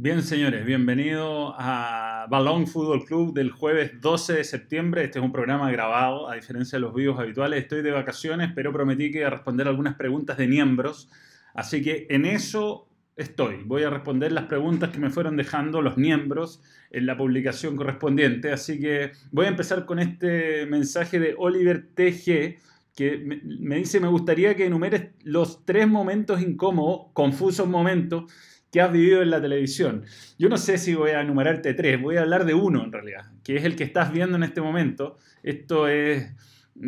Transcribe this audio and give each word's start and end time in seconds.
Bien, 0.00 0.22
señores, 0.22 0.64
bienvenido 0.64 1.56
a 1.58 2.28
Balón 2.30 2.68
Fútbol 2.68 3.04
Club 3.04 3.34
del 3.34 3.50
jueves 3.50 4.00
12 4.00 4.34
de 4.34 4.44
septiembre. 4.44 5.02
Este 5.02 5.18
es 5.18 5.24
un 5.24 5.32
programa 5.32 5.72
grabado, 5.72 6.30
a 6.30 6.36
diferencia 6.36 6.76
de 6.76 6.82
los 6.82 6.94
vídeos 6.94 7.18
habituales. 7.18 7.64
Estoy 7.64 7.82
de 7.82 7.90
vacaciones, 7.90 8.52
pero 8.54 8.72
prometí 8.72 9.10
que 9.10 9.18
iba 9.18 9.26
a 9.26 9.30
responder 9.30 9.66
algunas 9.66 9.96
preguntas 9.96 10.38
de 10.38 10.46
miembros. 10.46 11.10
Así 11.52 11.82
que 11.82 12.06
en 12.10 12.26
eso 12.26 12.86
estoy. 13.16 13.64
Voy 13.64 13.82
a 13.82 13.90
responder 13.90 14.30
las 14.30 14.44
preguntas 14.44 14.90
que 14.90 15.00
me 15.00 15.10
fueron 15.10 15.36
dejando 15.36 15.82
los 15.82 15.96
miembros 15.96 16.62
en 16.92 17.04
la 17.04 17.16
publicación 17.16 17.74
correspondiente. 17.76 18.52
Así 18.52 18.78
que 18.78 19.10
voy 19.32 19.46
a 19.46 19.48
empezar 19.48 19.84
con 19.84 19.98
este 19.98 20.64
mensaje 20.66 21.18
de 21.18 21.34
Oliver 21.36 21.88
TG 21.92 22.60
que 22.94 23.40
me 23.60 23.76
dice, 23.76 23.98
me 23.98 24.08
gustaría 24.08 24.54
que 24.54 24.66
enumeres 24.66 25.10
los 25.24 25.64
tres 25.64 25.88
momentos 25.88 26.40
incómodos, 26.40 27.12
confusos 27.14 27.68
momentos 27.68 28.30
que 28.70 28.80
has 28.80 28.92
vivido 28.92 29.22
en 29.22 29.30
la 29.30 29.40
televisión. 29.40 30.04
Yo 30.38 30.48
no 30.48 30.56
sé 30.56 30.78
si 30.78 30.94
voy 30.94 31.10
a 31.10 31.20
enumerarte 31.20 31.74
tres, 31.74 32.00
voy 32.00 32.16
a 32.16 32.22
hablar 32.22 32.44
de 32.44 32.54
uno 32.54 32.84
en 32.84 32.92
realidad, 32.92 33.32
que 33.42 33.56
es 33.56 33.64
el 33.64 33.76
que 33.76 33.84
estás 33.84 34.12
viendo 34.12 34.36
en 34.36 34.42
este 34.42 34.60
momento. 34.60 35.16
Esto 35.42 35.88
es 35.88 36.34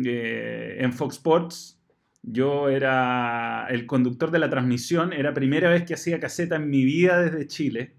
eh, 0.05 0.77
en 0.79 0.93
Fox 0.93 1.15
Sports. 1.15 1.77
Yo 2.23 2.69
era 2.69 3.65
el 3.69 3.87
conductor 3.87 4.29
de 4.29 4.39
la 4.39 4.49
transmisión, 4.49 5.11
era 5.11 5.33
primera 5.33 5.69
vez 5.69 5.83
que 5.83 5.95
hacía 5.95 6.19
caseta 6.19 6.57
en 6.57 6.69
mi 6.69 6.85
vida 6.85 7.19
desde 7.19 7.47
Chile. 7.47 7.95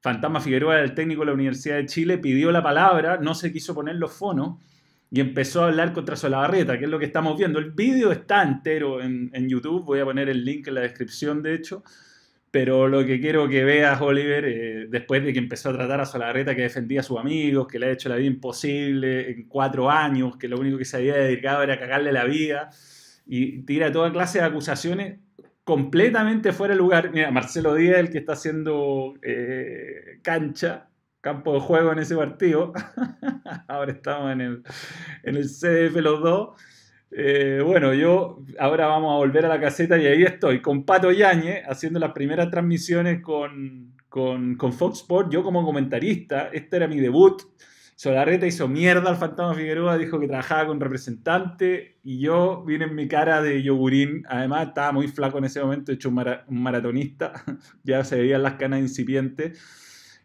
Fantasma 0.00 0.40
Figueroa, 0.40 0.80
el 0.80 0.94
técnico 0.94 1.22
de 1.22 1.26
la 1.26 1.32
Universidad 1.32 1.76
de 1.76 1.86
Chile, 1.86 2.18
pidió 2.18 2.52
la 2.52 2.62
palabra, 2.62 3.18
no 3.20 3.34
se 3.34 3.52
quiso 3.52 3.74
poner 3.74 3.96
los 3.96 4.12
fonos 4.12 4.62
y 5.10 5.20
empezó 5.20 5.64
a 5.64 5.68
hablar 5.68 5.92
contra 5.92 6.14
Solabarrieta, 6.14 6.78
que 6.78 6.84
es 6.84 6.90
lo 6.90 7.00
que 7.00 7.06
estamos 7.06 7.36
viendo. 7.36 7.58
El 7.58 7.72
vídeo 7.72 8.12
está 8.12 8.44
entero 8.44 9.02
en, 9.02 9.30
en 9.32 9.48
YouTube, 9.48 9.84
voy 9.84 9.98
a 9.98 10.04
poner 10.04 10.28
el 10.28 10.44
link 10.44 10.68
en 10.68 10.74
la 10.74 10.82
descripción, 10.82 11.42
de 11.42 11.54
hecho. 11.54 11.82
Pero 12.50 12.88
lo 12.88 13.04
que 13.04 13.20
quiero 13.20 13.48
que 13.48 13.62
veas, 13.62 14.00
Oliver, 14.00 14.44
eh, 14.46 14.86
después 14.88 15.22
de 15.22 15.32
que 15.32 15.38
empezó 15.38 15.70
a 15.70 15.74
tratar 15.74 16.00
a 16.00 16.06
Solagarreta 16.06 16.54
que 16.54 16.62
defendía 16.62 17.00
a 17.00 17.02
sus 17.02 17.18
amigos, 17.18 17.68
que 17.68 17.78
le 17.78 17.86
ha 17.86 17.90
hecho 17.90 18.08
la 18.08 18.16
vida 18.16 18.26
imposible 18.28 19.30
en 19.30 19.48
cuatro 19.48 19.90
años, 19.90 20.36
que 20.38 20.48
lo 20.48 20.58
único 20.58 20.78
que 20.78 20.86
se 20.86 20.96
había 20.96 21.16
dedicado 21.16 21.62
era 21.62 21.78
cagarle 21.78 22.10
la 22.12 22.24
vida, 22.24 22.70
y 23.26 23.62
tira 23.64 23.92
toda 23.92 24.10
clase 24.12 24.38
de 24.38 24.46
acusaciones 24.46 25.18
completamente 25.64 26.52
fuera 26.52 26.72
de 26.72 26.78
lugar. 26.78 27.10
Mira, 27.12 27.30
Marcelo 27.30 27.74
Díaz, 27.74 27.98
el 27.98 28.10
que 28.10 28.18
está 28.18 28.32
haciendo 28.32 29.14
eh, 29.20 30.20
cancha, 30.22 30.88
campo 31.20 31.52
de 31.52 31.60
juego 31.60 31.92
en 31.92 31.98
ese 31.98 32.16
partido, 32.16 32.72
ahora 33.68 33.92
estamos 33.92 34.32
en 34.32 34.40
el, 34.40 34.62
en 35.24 35.36
el 35.36 35.44
CDF 35.44 35.96
los 35.96 36.22
dos 36.22 36.58
eh, 37.10 37.62
bueno, 37.64 37.94
yo 37.94 38.42
ahora 38.58 38.86
vamos 38.86 39.12
a 39.14 39.16
volver 39.16 39.46
a 39.46 39.48
la 39.48 39.60
caseta 39.60 39.98
y 39.98 40.06
ahí 40.06 40.22
estoy, 40.22 40.60
con 40.60 40.84
Pato 40.84 41.10
Yañez, 41.10 41.64
haciendo 41.66 41.98
las 41.98 42.12
primeras 42.12 42.50
transmisiones 42.50 43.22
con, 43.22 43.94
con, 44.08 44.72
Fox 44.72 45.00
Sports, 45.00 45.30
yo 45.32 45.42
como 45.42 45.64
comentarista, 45.64 46.48
este 46.52 46.76
era 46.76 46.88
mi 46.88 47.00
debut. 47.00 47.42
Solarreta 47.94 48.46
hizo 48.46 48.68
mierda 48.68 49.10
al 49.10 49.16
Fantasma 49.16 49.54
Figueroa, 49.54 49.98
dijo 49.98 50.20
que 50.20 50.28
trabajaba 50.28 50.68
con 50.68 50.78
representante 50.78 51.96
y 52.04 52.20
yo 52.20 52.62
vine 52.64 52.84
en 52.84 52.94
mi 52.94 53.08
cara 53.08 53.42
de 53.42 53.60
yogurín. 53.60 54.22
Además, 54.28 54.68
estaba 54.68 54.92
muy 54.92 55.08
flaco 55.08 55.38
en 55.38 55.46
ese 55.46 55.60
momento, 55.60 55.90
hecho 55.90 56.08
un, 56.08 56.24
un 56.46 56.62
maratonista, 56.62 57.32
ya 57.82 58.04
se 58.04 58.20
veían 58.20 58.44
las 58.44 58.54
canas 58.54 58.80
incipientes. 58.80 59.58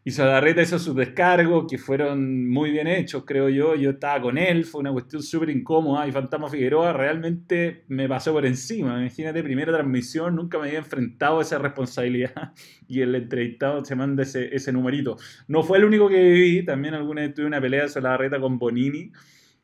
Y 0.06 0.12
Solarreta 0.12 0.62
hizo 0.62 0.78
sus 0.80 0.96
descargos, 0.96 1.66
que 1.70 1.78
fueron 1.78 2.50
muy 2.50 2.72
bien 2.72 2.88
hechos, 2.88 3.24
creo 3.26 3.48
yo. 3.48 3.74
Yo 3.76 3.92
estaba 3.92 4.22
con 4.22 4.38
él, 4.38 4.66
fue 4.66 4.82
una 4.82 4.92
cuestión 4.92 5.24
súper 5.24 5.50
incómoda. 5.50 6.06
Y 6.06 6.12
Fantasma 6.12 6.50
Figueroa 6.50 6.92
realmente 6.92 7.86
me 7.88 8.10
pasó 8.10 8.34
por 8.34 8.46
encima. 8.46 9.00
Imagínate, 9.00 9.42
primera 9.42 9.72
transmisión, 9.72 10.36
nunca 10.36 10.60
me 10.60 10.68
había 10.68 10.80
enfrentado 10.80 11.40
a 11.40 11.42
esa 11.42 11.58
responsabilidad. 11.58 12.34
Y 12.86 13.00
el 13.02 13.16
entrevistado 13.16 13.84
se 13.86 13.96
manda 13.96 14.24
ese, 14.24 14.54
ese 14.54 14.72
numerito. 14.74 15.16
No 15.48 15.64
fue 15.64 15.78
el 15.78 15.86
único 15.86 16.10
que 16.10 16.22
viví, 16.22 16.66
también 16.66 16.94
alguna 16.94 17.22
vez 17.22 17.34
tuve 17.34 17.46
una 17.46 17.62
pelea 17.62 17.84
de 17.84 17.90
Solarreta 17.90 18.40
con 18.40 18.60
Bonini, 18.60 19.12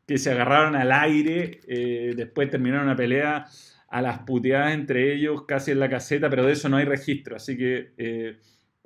que 0.08 0.18
se 0.18 0.32
agarraron 0.32 0.76
al 0.76 0.92
aire. 0.92 1.60
Eh, 1.68 2.14
después 2.16 2.50
terminaron 2.50 2.86
una 2.86 2.96
pelea 2.96 3.46
a 3.90 4.02
las 4.02 4.20
puteadas 4.20 4.74
entre 4.74 5.14
ellos, 5.14 5.44
casi 5.46 5.72
en 5.72 5.80
la 5.80 5.90
caseta, 5.90 6.30
pero 6.30 6.46
de 6.46 6.54
eso 6.54 6.70
no 6.70 6.78
hay 6.78 6.86
registro. 6.86 7.36
Así 7.36 7.58
que. 7.58 7.92
Eh, 7.98 8.38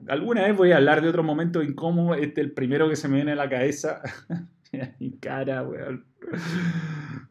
alguna 0.07 0.43
vez 0.43 0.55
voy 0.55 0.71
a 0.71 0.77
hablar 0.77 1.01
de 1.01 1.09
otro 1.09 1.23
momento 1.23 1.61
incómodo. 1.61 2.15
Este 2.15 2.41
es 2.41 2.47
el 2.47 2.53
primero 2.53 2.89
que 2.89 2.95
se 2.95 3.07
me 3.07 3.15
viene 3.15 3.33
a 3.33 3.35
la 3.35 3.49
cabeza. 3.49 4.01
Mi 4.99 5.17
cara, 5.19 5.63
weón. 5.63 6.05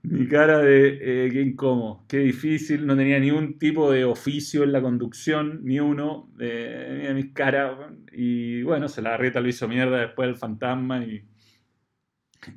Mi 0.03 0.28
cara 0.28 0.59
de 0.59 1.27
eh, 1.27 1.31
qué 1.31 1.41
incómodo, 1.41 2.05
qué 2.09 2.19
difícil. 2.19 2.87
No 2.87 2.97
tenía 2.97 3.19
ni 3.19 3.31
un 3.31 3.59
tipo 3.59 3.91
de 3.91 4.05
oficio 4.05 4.62
en 4.62 4.72
la 4.72 4.81
conducción, 4.81 5.61
ni 5.65 5.81
uno. 5.81 6.31
Eh, 6.39 6.99
mira 7.01 7.15
mis 7.15 7.33
caras. 7.33 7.77
Y 8.12 8.62
bueno, 8.62 8.89
se 8.89 9.03
la 9.03 9.17
reta 9.17 9.41
lo 9.41 9.49
hizo 9.49 9.67
mierda 9.67 9.99
después 9.99 10.28
del 10.28 10.37
fantasma. 10.37 11.05
Y, 11.05 11.25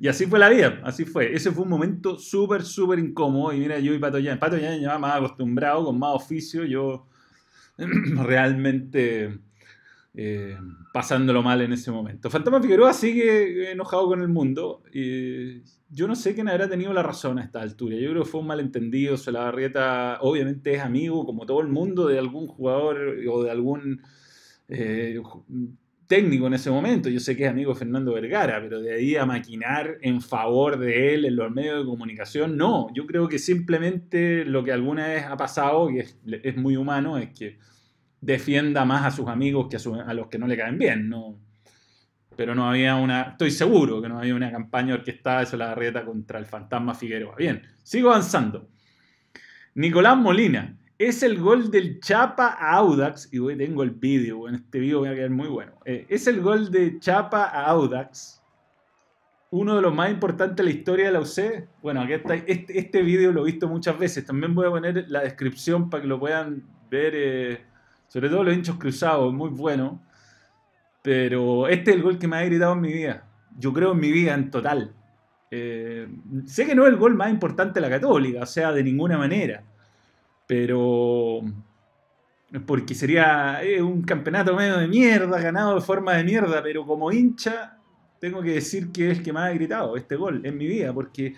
y 0.00 0.08
así 0.08 0.26
fue 0.26 0.38
la 0.38 0.48
vida, 0.48 0.80
así 0.84 1.04
fue. 1.04 1.34
Ese 1.34 1.50
fue 1.50 1.64
un 1.64 1.70
momento 1.70 2.18
súper, 2.18 2.62
súper 2.62 2.98
incómodo. 3.00 3.52
Y 3.52 3.58
mira, 3.60 3.78
yo 3.80 3.92
y 3.92 3.98
Pato 3.98 4.18
ya, 4.18 4.38
Pato 4.38 4.56
ya 4.56 4.70
me 4.70 4.98
más 4.98 5.16
acostumbrado, 5.16 5.84
con 5.84 5.98
más 5.98 6.14
oficio. 6.14 6.64
Yo 6.64 7.08
realmente 7.78 9.40
eh, 10.18 10.56
pasándolo 10.94 11.42
mal 11.42 11.60
en 11.60 11.74
ese 11.74 11.90
momento. 11.90 12.30
Fantasma 12.30 12.62
Figueroa 12.62 12.94
sigue 12.94 13.70
enojado 13.70 14.06
con 14.06 14.22
el 14.22 14.28
mundo. 14.28 14.82
y 14.92 15.60
yo 15.90 16.08
no 16.08 16.16
sé 16.16 16.34
quién 16.34 16.48
habrá 16.48 16.68
tenido 16.68 16.92
la 16.94 17.02
razón 17.02 17.38
a 17.38 17.44
esta 17.44 17.60
altura. 17.60 17.96
Yo 17.96 18.10
creo 18.10 18.24
que 18.24 18.30
fue 18.30 18.40
un 18.40 18.46
malentendido. 18.46 19.14
Barrieta 19.30 20.18
obviamente 20.22 20.74
es 20.74 20.80
amigo, 20.80 21.26
como 21.26 21.44
todo 21.44 21.60
el 21.60 21.68
mundo, 21.68 22.08
de 22.08 22.18
algún 22.18 22.46
jugador 22.46 23.18
o 23.30 23.42
de 23.42 23.50
algún 23.50 24.00
eh, 24.68 25.20
técnico 26.06 26.46
en 26.46 26.54
ese 26.54 26.70
momento. 26.70 27.10
Yo 27.10 27.20
sé 27.20 27.36
que 27.36 27.44
es 27.44 27.50
amigo 27.50 27.74
de 27.74 27.78
Fernando 27.78 28.14
Vergara, 28.14 28.58
pero 28.60 28.80
de 28.80 28.94
ahí 28.94 29.16
a 29.16 29.26
maquinar 29.26 29.98
en 30.00 30.22
favor 30.22 30.78
de 30.78 31.14
él 31.14 31.26
en 31.26 31.36
los 31.36 31.52
medios 31.52 31.80
de 31.80 31.84
comunicación, 31.84 32.56
no. 32.56 32.88
Yo 32.94 33.06
creo 33.06 33.28
que 33.28 33.38
simplemente 33.38 34.46
lo 34.46 34.64
que 34.64 34.72
alguna 34.72 35.08
vez 35.08 35.24
ha 35.24 35.36
pasado, 35.36 35.88
que 35.88 36.06
es 36.42 36.56
muy 36.56 36.76
humano, 36.76 37.18
es 37.18 37.30
que 37.38 37.58
defienda 38.26 38.84
más 38.84 39.06
a 39.06 39.10
sus 39.12 39.28
amigos 39.28 39.68
que 39.70 39.76
a, 39.76 40.12
los 40.12 40.26
que 40.26 40.38
no 40.38 40.48
le 40.48 40.56
caen 40.56 40.76
bien, 40.76 41.08
¿no? 41.08 41.38
Pero 42.36 42.54
no 42.54 42.68
había 42.68 42.96
una, 42.96 43.22
estoy 43.22 43.52
seguro 43.52 44.02
que 44.02 44.08
no 44.08 44.18
había 44.18 44.34
una 44.34 44.50
campaña 44.50 44.94
orquestada 44.94 45.40
de 45.40 45.46
Solagarrieta 45.46 46.04
contra 46.04 46.38
el 46.38 46.44
fantasma 46.44 46.94
Figueroa. 46.94 47.36
Bien, 47.36 47.62
sigo 47.82 48.10
avanzando. 48.10 48.68
Nicolás 49.74 50.16
Molina, 50.18 50.76
es 50.98 51.22
el 51.22 51.38
gol 51.38 51.70
del 51.70 52.00
Chapa 52.00 52.56
a 52.58 52.72
Audax, 52.72 53.32
y 53.32 53.38
hoy 53.38 53.56
tengo 53.56 53.84
el 53.84 53.90
vídeo, 53.90 54.48
en 54.48 54.56
este 54.56 54.80
vídeo 54.80 54.98
voy 55.00 55.08
a 55.08 55.14
quedar 55.14 55.30
muy 55.30 55.48
bueno. 55.48 55.72
Eh, 55.84 56.04
es 56.08 56.26
el 56.26 56.40
gol 56.40 56.70
de 56.70 56.98
Chapa 56.98 57.44
a 57.44 57.66
Audax, 57.66 58.42
uno 59.50 59.76
de 59.76 59.82
los 59.82 59.94
más 59.94 60.10
importantes 60.10 60.56
de 60.56 60.64
la 60.64 60.76
historia 60.76 61.06
de 61.06 61.12
la 61.12 61.20
UC. 61.20 61.68
Bueno, 61.80 62.00
aquí 62.00 62.14
está, 62.14 62.34
este, 62.34 62.78
este 62.78 63.02
vídeo 63.02 63.30
lo 63.30 63.42
he 63.42 63.52
visto 63.52 63.68
muchas 63.68 63.96
veces, 63.96 64.26
también 64.26 64.54
voy 64.54 64.66
a 64.66 64.70
poner 64.70 65.04
la 65.08 65.20
descripción 65.20 65.88
para 65.88 66.02
que 66.02 66.08
lo 66.08 66.18
puedan 66.18 66.64
ver. 66.90 67.12
Eh, 67.14 67.75
sobre 68.08 68.28
todo 68.28 68.44
los 68.44 68.54
hinchos 68.54 68.76
cruzados, 68.76 69.32
muy 69.32 69.50
bueno. 69.50 70.02
Pero 71.02 71.68
este 71.68 71.90
es 71.90 71.96
el 71.96 72.02
gol 72.02 72.18
que 72.18 72.26
me 72.28 72.36
ha 72.36 72.44
gritado 72.44 72.72
en 72.72 72.80
mi 72.80 72.92
vida. 72.92 73.24
Yo 73.58 73.72
creo 73.72 73.92
en 73.92 74.00
mi 74.00 74.10
vida 74.10 74.34
en 74.34 74.50
total. 74.50 74.92
Eh, 75.50 76.08
sé 76.46 76.66
que 76.66 76.74
no 76.74 76.84
es 76.84 76.88
el 76.88 76.96
gol 76.96 77.14
más 77.14 77.30
importante 77.30 77.80
de 77.80 77.88
la 77.88 77.90
Católica, 77.90 78.40
o 78.42 78.46
sea, 78.46 78.72
de 78.72 78.82
ninguna 78.82 79.16
manera. 79.16 79.62
Pero. 80.46 81.42
Porque 82.66 82.94
sería 82.94 83.60
un 83.80 84.02
campeonato 84.02 84.54
medio 84.54 84.78
de 84.78 84.88
mierda, 84.88 85.40
ganado 85.40 85.74
de 85.74 85.80
forma 85.80 86.14
de 86.14 86.24
mierda, 86.24 86.62
pero 86.62 86.86
como 86.86 87.10
hincha, 87.12 87.76
tengo 88.20 88.40
que 88.40 88.52
decir 88.52 88.92
que 88.92 89.10
es 89.10 89.18
el 89.18 89.24
que 89.24 89.32
más 89.32 89.50
ha 89.50 89.54
gritado 89.54 89.96
este 89.96 90.16
gol 90.16 90.40
en 90.44 90.56
mi 90.56 90.66
vida, 90.66 90.92
porque 90.92 91.34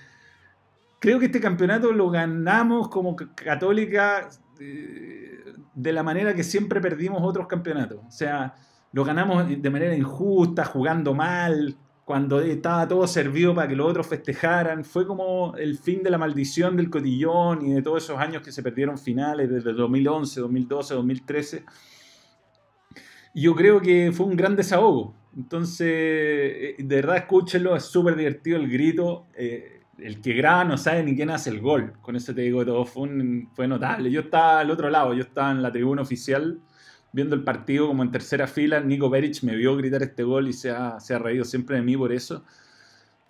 creo 0.99 1.19
que 1.19 1.27
este 1.27 1.41
campeonato 1.41 1.93
lo 1.93 2.11
ganamos 2.11 2.89
como 2.89 3.17
Católica. 3.17 4.29
Eh, 4.61 5.45
de 5.75 5.93
la 5.93 6.03
manera 6.03 6.35
que 6.35 6.43
siempre 6.43 6.81
perdimos 6.81 7.21
otros 7.23 7.47
campeonatos. 7.47 8.01
O 8.07 8.11
sea, 8.11 8.55
lo 8.93 9.05
ganamos 9.05 9.47
de 9.49 9.71
manera 9.71 9.95
injusta, 9.95 10.65
jugando 10.65 11.15
mal, 11.15 11.77
cuando 12.05 12.41
estaba 12.41 12.89
todo 12.89 13.07
servido 13.07 13.55
para 13.55 13.69
que 13.69 13.77
los 13.77 13.89
otros 13.89 14.07
festejaran. 14.07 14.85
Fue 14.85 15.07
como 15.07 15.55
el 15.57 15.77
fin 15.77 16.03
de 16.03 16.11
la 16.11 16.19
maldición 16.19 16.77
del 16.77 16.89
cotillón 16.89 17.67
y 17.67 17.75
de 17.75 17.83
todos 17.83 18.05
esos 18.05 18.19
años 18.19 18.43
que 18.43 18.51
se 18.51 18.63
perdieron 18.63 18.97
finales, 18.97 19.51
desde 19.51 19.75
2011, 19.75 20.41
2012, 20.41 20.95
2013. 20.95 21.65
Y 23.35 23.43
yo 23.43 23.55
creo 23.55 23.81
que 23.81 24.11
fue 24.13 24.25
un 24.25 24.37
gran 24.37 24.57
desahogo. 24.57 25.15
Entonces, 25.37 25.87
eh, 25.87 26.77
de 26.79 26.97
verdad, 26.97 27.19
escúchenlo, 27.19 27.77
es 27.77 27.85
súper 27.85 28.17
divertido 28.17 28.57
el 28.57 28.71
grito. 28.71 29.27
Eh, 29.37 29.78
el 29.99 30.21
que 30.21 30.33
graba 30.35 30.65
no 30.65 30.79
sabe 30.79 31.03
ni 31.03 31.15
quién 31.17 31.31
hace 31.31 31.51
el 31.51 31.61
gol. 31.61 31.93
Con 32.03 32.17
eso 32.17 32.35
te 32.35 32.43
digo 32.43 32.65
todo, 32.65 32.85
fue, 32.85 33.09
fue 33.55 33.69
notable. 33.69 34.11
Yo 34.11 34.21
estaba 34.23 34.61
al 34.61 34.71
otro 34.71 34.91
lado, 34.91 35.15
yo 35.15 35.23
estaba 35.23 35.51
en 35.51 35.63
la 35.63 35.73
tribuna 35.73 36.03
oficial 36.03 36.61
viendo 37.13 37.35
el 37.35 37.43
partido 37.43 37.89
como 37.89 38.03
en 38.03 38.11
tercera 38.11 38.47
fila. 38.47 38.81
Nico 38.81 39.11
Beric 39.11 39.43
me 39.43 39.57
vio 39.57 39.77
gritar 39.77 40.03
este 40.03 40.23
gol 40.23 40.49
y 40.49 40.53
se 40.53 40.71
ha, 40.71 41.01
se 41.01 41.15
ha 41.15 41.19
reído 41.19 41.45
siempre 41.45 41.77
de 41.77 41.83
mí 41.83 41.97
por 41.97 42.13
eso. 42.13 42.45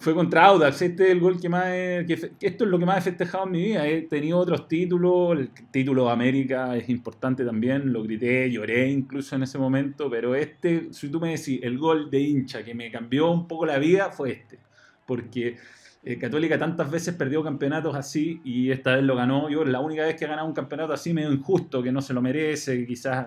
Fue 0.00 0.14
contra 0.14 0.46
Audax, 0.46 0.80
este 0.82 1.06
es 1.06 1.10
el 1.10 1.18
gol 1.18 1.40
que 1.40 1.48
más 1.48 1.66
esto 1.66 2.64
es 2.64 2.70
lo 2.70 2.78
que 2.78 2.86
más 2.86 2.98
he 2.98 3.10
festejado 3.10 3.46
en 3.46 3.50
mi 3.50 3.62
vida. 3.64 3.86
He 3.88 4.02
tenido 4.02 4.38
otros 4.38 4.68
títulos, 4.68 5.36
el 5.36 5.50
título 5.72 6.04
de 6.06 6.12
América 6.12 6.76
es 6.76 6.88
importante 6.88 7.44
también, 7.44 7.92
lo 7.92 8.04
grité, 8.04 8.48
lloré 8.48 8.88
incluso 8.88 9.34
en 9.34 9.42
ese 9.42 9.58
momento, 9.58 10.08
pero 10.08 10.36
este, 10.36 10.92
si 10.92 11.08
tú 11.08 11.18
me 11.18 11.30
decís, 11.30 11.58
el 11.64 11.78
gol 11.78 12.10
de 12.10 12.20
hincha 12.20 12.64
que 12.64 12.74
me 12.74 12.92
cambió 12.92 13.28
un 13.28 13.48
poco 13.48 13.66
la 13.66 13.78
vida 13.78 14.12
fue 14.12 14.30
este, 14.30 14.60
porque 15.08 15.56
eh, 16.04 16.18
Católica 16.18 16.58
tantas 16.58 16.90
veces 16.90 17.14
perdió 17.14 17.42
campeonatos 17.42 17.96
así 17.96 18.40
y 18.44 18.70
esta 18.70 18.94
vez 18.94 19.02
lo 19.02 19.16
ganó. 19.16 19.48
Yo 19.48 19.64
la 19.64 19.80
única 19.80 20.04
vez 20.04 20.14
que 20.16 20.26
ha 20.26 20.28
ganado 20.28 20.46
un 20.46 20.54
campeonato 20.54 20.92
así 20.92 21.14
medio 21.14 21.32
injusto, 21.32 21.82
que 21.82 21.90
no 21.90 22.02
se 22.02 22.12
lo 22.12 22.20
merece, 22.20 22.78
que 22.78 22.86
quizás 22.86 23.26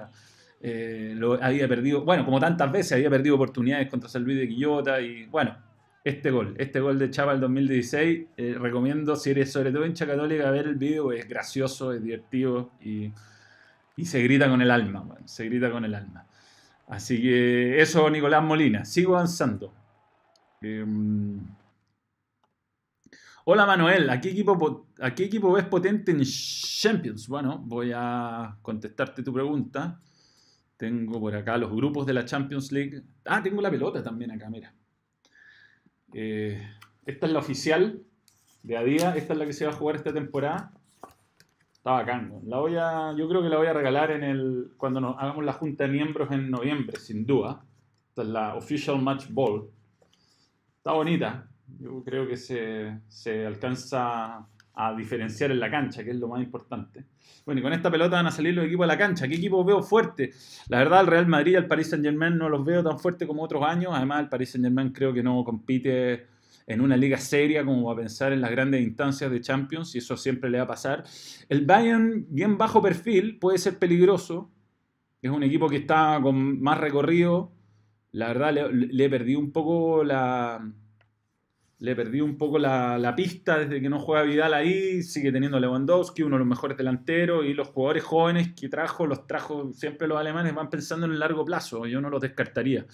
eh, 0.61 1.13
lo 1.17 1.43
había 1.43 1.67
perdido, 1.67 2.05
bueno, 2.05 2.23
como 2.23 2.39
tantas 2.39 2.71
veces 2.71 2.93
había 2.93 3.09
perdido 3.09 3.35
oportunidades 3.35 3.89
contra 3.89 4.07
San 4.07 4.23
Luis 4.23 4.37
de 4.37 4.47
Quillota 4.47 5.01
y 5.01 5.25
bueno, 5.25 5.57
este 6.03 6.29
gol, 6.31 6.55
este 6.57 6.79
gol 6.79 6.99
de 6.99 7.09
Chapa 7.09 7.33
el 7.33 7.39
2016, 7.41 8.25
eh, 8.37 8.55
recomiendo 8.59 9.15
si 9.15 9.31
eres 9.31 9.51
sobre 9.51 9.71
todo 9.71 9.85
hincha 9.85 10.05
católica 10.05 10.49
ver 10.51 10.67
el 10.67 10.75
video, 10.75 11.11
es 11.11 11.27
gracioso, 11.27 11.91
es 11.93 12.03
divertido 12.03 12.71
y, 12.79 13.11
se 14.03 14.23
grita 14.23 14.49
con 14.49 14.59
el 14.63 14.71
alma, 14.71 15.05
se 15.25 15.45
grita 15.45 15.69
con 15.69 15.85
el 15.85 15.93
alma. 15.93 16.25
Así 16.87 17.21
que 17.21 17.79
eso, 17.79 18.09
Nicolás 18.09 18.43
Molina, 18.43 18.83
sigo 18.83 19.15
avanzando. 19.15 19.71
Em, 20.61 21.39
hola 23.45 23.65
Manuel, 23.65 24.09
¿a 24.09 24.21
qué, 24.21 24.29
equipo, 24.29 24.87
¿a 24.99 25.07
equipo 25.07 25.51
ves 25.51 25.65
potente 25.65 26.11
en 26.11 26.21
Champions? 26.23 27.27
Bueno, 27.27 27.59
voy 27.59 27.91
a 27.95 28.57
contestarte 28.61 29.23
tu 29.23 29.33
pregunta. 29.33 29.99
Tengo 30.77 31.19
por 31.19 31.35
acá 31.35 31.57
los 31.57 31.71
grupos 31.71 32.05
de 32.05 32.13
la 32.13 32.25
Champions 32.25 32.71
League. 32.71 33.03
Ah, 33.25 33.41
tengo 33.43 33.61
la 33.61 33.69
pelota 33.69 34.01
también 34.03 34.31
acá, 34.31 34.49
mira. 34.49 34.73
Eh, 36.13 36.61
esta 37.05 37.27
es 37.27 37.31
la 37.31 37.39
oficial 37.39 38.01
de 38.63 38.77
a. 38.77 39.15
Esta 39.15 39.33
es 39.33 39.39
la 39.39 39.45
que 39.45 39.53
se 39.53 39.65
va 39.65 39.71
a 39.71 39.75
jugar 39.75 39.95
esta 39.95 40.13
temporada. 40.13 40.73
Está 41.71 41.91
bacán. 41.91 42.41
La 42.45 42.57
voy 42.57 42.75
a, 42.77 43.13
yo 43.15 43.27
creo 43.27 43.41
que 43.41 43.49
la 43.49 43.57
voy 43.57 43.67
a 43.67 43.73
regalar 43.73 44.11
en 44.11 44.23
el, 44.23 44.71
cuando 44.77 45.01
nos 45.01 45.17
hagamos 45.17 45.45
la 45.45 45.53
junta 45.53 45.85
de 45.85 45.91
miembros 45.91 46.31
en 46.31 46.49
noviembre, 46.49 46.99
sin 46.99 47.25
duda. 47.25 47.63
Esta 48.09 48.23
es 48.23 48.27
la 48.27 48.55
Official 48.55 49.01
Match 49.01 49.25
Ball. 49.29 49.69
Está 50.77 50.93
bonita. 50.93 51.50
Yo 51.79 52.03
creo 52.03 52.27
que 52.27 52.37
se, 52.37 52.99
se 53.07 53.45
alcanza 53.45 54.47
a 54.73 54.95
diferenciar 54.95 55.51
en 55.51 55.59
la 55.59 55.69
cancha, 55.69 56.03
que 56.03 56.11
es 56.11 56.15
lo 56.15 56.27
más 56.27 56.41
importante. 56.41 57.05
Bueno, 57.45 57.59
y 57.59 57.63
con 57.63 57.73
esta 57.73 57.91
pelota 57.91 58.15
van 58.15 58.27
a 58.27 58.31
salir 58.31 58.53
los 58.53 58.65
equipos 58.65 58.85
a 58.85 58.87
la 58.87 58.97
cancha. 58.97 59.27
¿Qué 59.27 59.35
equipos 59.35 59.65
veo 59.65 59.81
fuerte? 59.83 60.31
La 60.69 60.79
verdad, 60.79 61.01
el 61.01 61.07
Real 61.07 61.27
Madrid 61.27 61.53
y 61.53 61.55
el 61.55 61.67
Paris 61.67 61.89
Saint 61.89 62.05
Germain 62.05 62.37
no 62.37 62.49
los 62.49 62.63
veo 62.63 62.83
tan 62.83 62.99
fuertes 62.99 63.27
como 63.27 63.43
otros 63.43 63.63
años. 63.63 63.91
Además, 63.93 64.21
el 64.21 64.29
Paris 64.29 64.51
Saint 64.51 64.65
Germain 64.65 64.91
creo 64.91 65.13
que 65.13 65.23
no 65.23 65.43
compite 65.43 66.27
en 66.67 66.79
una 66.79 66.95
liga 66.95 67.17
seria 67.17 67.65
como 67.65 67.87
va 67.87 67.93
a 67.93 67.97
pensar 67.97 68.31
en 68.31 68.39
las 68.39 68.51
grandes 68.51 68.81
instancias 68.81 69.29
de 69.29 69.41
Champions 69.41 69.93
y 69.95 69.97
eso 69.97 70.15
siempre 70.15 70.49
le 70.49 70.59
va 70.59 70.63
a 70.63 70.67
pasar. 70.67 71.03
El 71.49 71.65
Bayern, 71.65 72.27
bien 72.29 72.57
bajo 72.57 72.81
perfil, 72.81 73.39
puede 73.39 73.57
ser 73.57 73.77
peligroso. 73.77 74.51
Es 75.21 75.31
un 75.31 75.43
equipo 75.43 75.67
que 75.67 75.77
está 75.77 76.19
con 76.21 76.61
más 76.61 76.79
recorrido. 76.79 77.51
La 78.11 78.27
verdad, 78.27 78.53
le, 78.53 78.71
le 78.71 79.09
perdí 79.09 79.35
un 79.35 79.51
poco 79.51 80.03
la, 80.03 80.61
le 81.81 81.95
perdí 81.95 82.21
un 82.21 82.37
poco 82.37 82.59
la, 82.59 83.13
pista 83.15 83.57
desde 83.57 83.81
que 83.81 83.89
no 83.89 83.99
juega 83.99 84.21
Vidal 84.21 84.53
ahí, 84.53 85.01
sigue 85.01 85.31
teniendo 85.31 85.59
Lewandowski, 85.59 86.21
uno 86.21 86.35
de 86.35 86.41
los 86.41 86.47
mejores 86.47 86.77
delanteros, 86.77 87.43
y 87.43 87.55
los 87.55 87.69
jugadores 87.69 88.03
jóvenes 88.03 88.53
que 88.53 88.69
trajo, 88.69 89.07
los 89.07 89.25
trajo 89.25 89.73
siempre 89.73 90.07
los 90.07 90.19
alemanes, 90.19 90.53
van 90.53 90.69
pensando 90.69 91.07
en 91.07 91.13
el 91.13 91.19
largo 91.19 91.43
plazo, 91.43 91.87
yo 91.87 91.99
no 91.99 92.11
los 92.11 92.21
descartaría. 92.21 92.85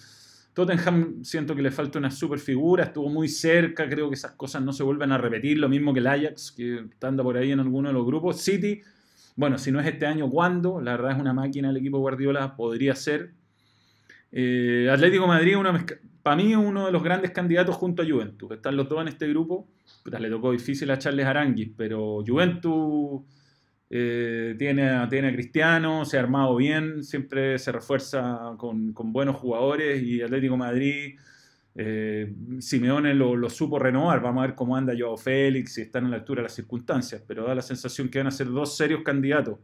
Tottenham 0.53 1.21
siento 1.21 1.53
que 1.53 1.61
le 1.61 1.69
falta 1.69 1.99
una 1.99 2.09
super 2.09 2.39
figura, 2.39 2.85
estuvo 2.85 3.09
muy 3.09 3.27
cerca, 3.27 3.89
creo 3.89 4.07
que 4.07 4.15
esas 4.15 4.31
cosas 4.31 4.61
no 4.61 4.71
se 4.71 4.83
vuelven 4.83 5.11
a 5.11 5.17
repetir, 5.17 5.57
lo 5.57 5.67
mismo 5.67 5.93
que 5.93 5.99
el 5.99 6.07
Ajax, 6.07 6.53
que 6.53 6.85
anda 7.01 7.23
por 7.23 7.35
ahí 7.35 7.51
en 7.51 7.59
alguno 7.59 7.89
de 7.89 7.93
los 7.93 8.05
grupos. 8.05 8.39
City, 8.39 8.81
bueno, 9.35 9.57
si 9.57 9.69
no 9.69 9.81
es 9.81 9.87
este 9.87 10.05
año, 10.05 10.29
¿cuándo? 10.29 10.79
La 10.79 10.91
verdad 10.91 11.11
es 11.11 11.19
una 11.19 11.33
máquina 11.33 11.71
el 11.71 11.77
equipo 11.77 11.99
Guardiola, 11.99 12.55
podría 12.55 12.95
ser. 12.95 13.33
Eh, 14.31 14.89
Atlético 14.89 15.27
Madrid, 15.27 15.57
una 15.57 15.85
para 16.27 16.43
mí 16.43 16.51
es 16.51 16.57
uno 16.57 16.87
de 16.87 16.91
los 16.91 17.01
grandes 17.01 17.31
candidatos 17.31 17.73
junto 17.77 18.01
a 18.01 18.05
Juventus. 18.05 18.51
Están 18.51 18.75
los 18.75 18.89
dos 18.89 18.99
en 18.99 19.07
este 19.07 19.29
grupo. 19.29 19.69
le 20.03 20.29
tocó 20.29 20.51
difícil 20.51 20.91
a 20.91 20.99
Charles 20.99 21.25
Aranguis, 21.25 21.71
pero 21.77 22.21
Juventus 22.27 23.21
eh, 23.89 24.53
tiene, 24.59 24.89
a 24.89 25.07
Cristiano, 25.07 26.03
se 26.03 26.17
ha 26.17 26.19
armado 26.19 26.53
bien, 26.57 27.01
siempre 27.05 27.57
se 27.57 27.71
refuerza 27.71 28.55
con, 28.57 28.93
buenos 28.93 29.37
jugadores 29.37 30.03
y 30.03 30.21
Atlético 30.21 30.57
Madrid, 30.57 31.17
eh, 31.75 32.35
Simeone 32.59 33.13
lo, 33.13 33.49
supo 33.49 33.79
renovar. 33.79 34.21
Vamos 34.21 34.43
a 34.43 34.47
ver 34.47 34.55
cómo 34.55 34.75
anda 34.75 34.93
Joao 34.99 35.15
Félix, 35.15 35.75
si 35.75 35.83
están 35.83 36.07
a 36.07 36.09
la 36.09 36.17
altura 36.17 36.41
de 36.41 36.47
las 36.47 36.55
circunstancias, 36.55 37.23
pero 37.25 37.45
da 37.45 37.55
la 37.55 37.61
sensación 37.61 38.09
que 38.09 38.17
van 38.17 38.27
a 38.27 38.31
ser 38.31 38.47
dos 38.47 38.75
serios 38.75 39.01
candidatos. 39.01 39.59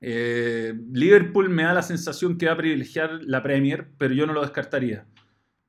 Eh, 0.00 0.72
Liverpool 0.90 1.50
me 1.50 1.64
da 1.64 1.74
la 1.74 1.82
sensación 1.82 2.38
que 2.38 2.46
va 2.46 2.52
a 2.52 2.56
privilegiar 2.56 3.20
la 3.24 3.42
Premier, 3.42 3.88
pero 3.98 4.14
yo 4.14 4.26
no 4.26 4.32
lo 4.32 4.40
descartaría 4.40 5.04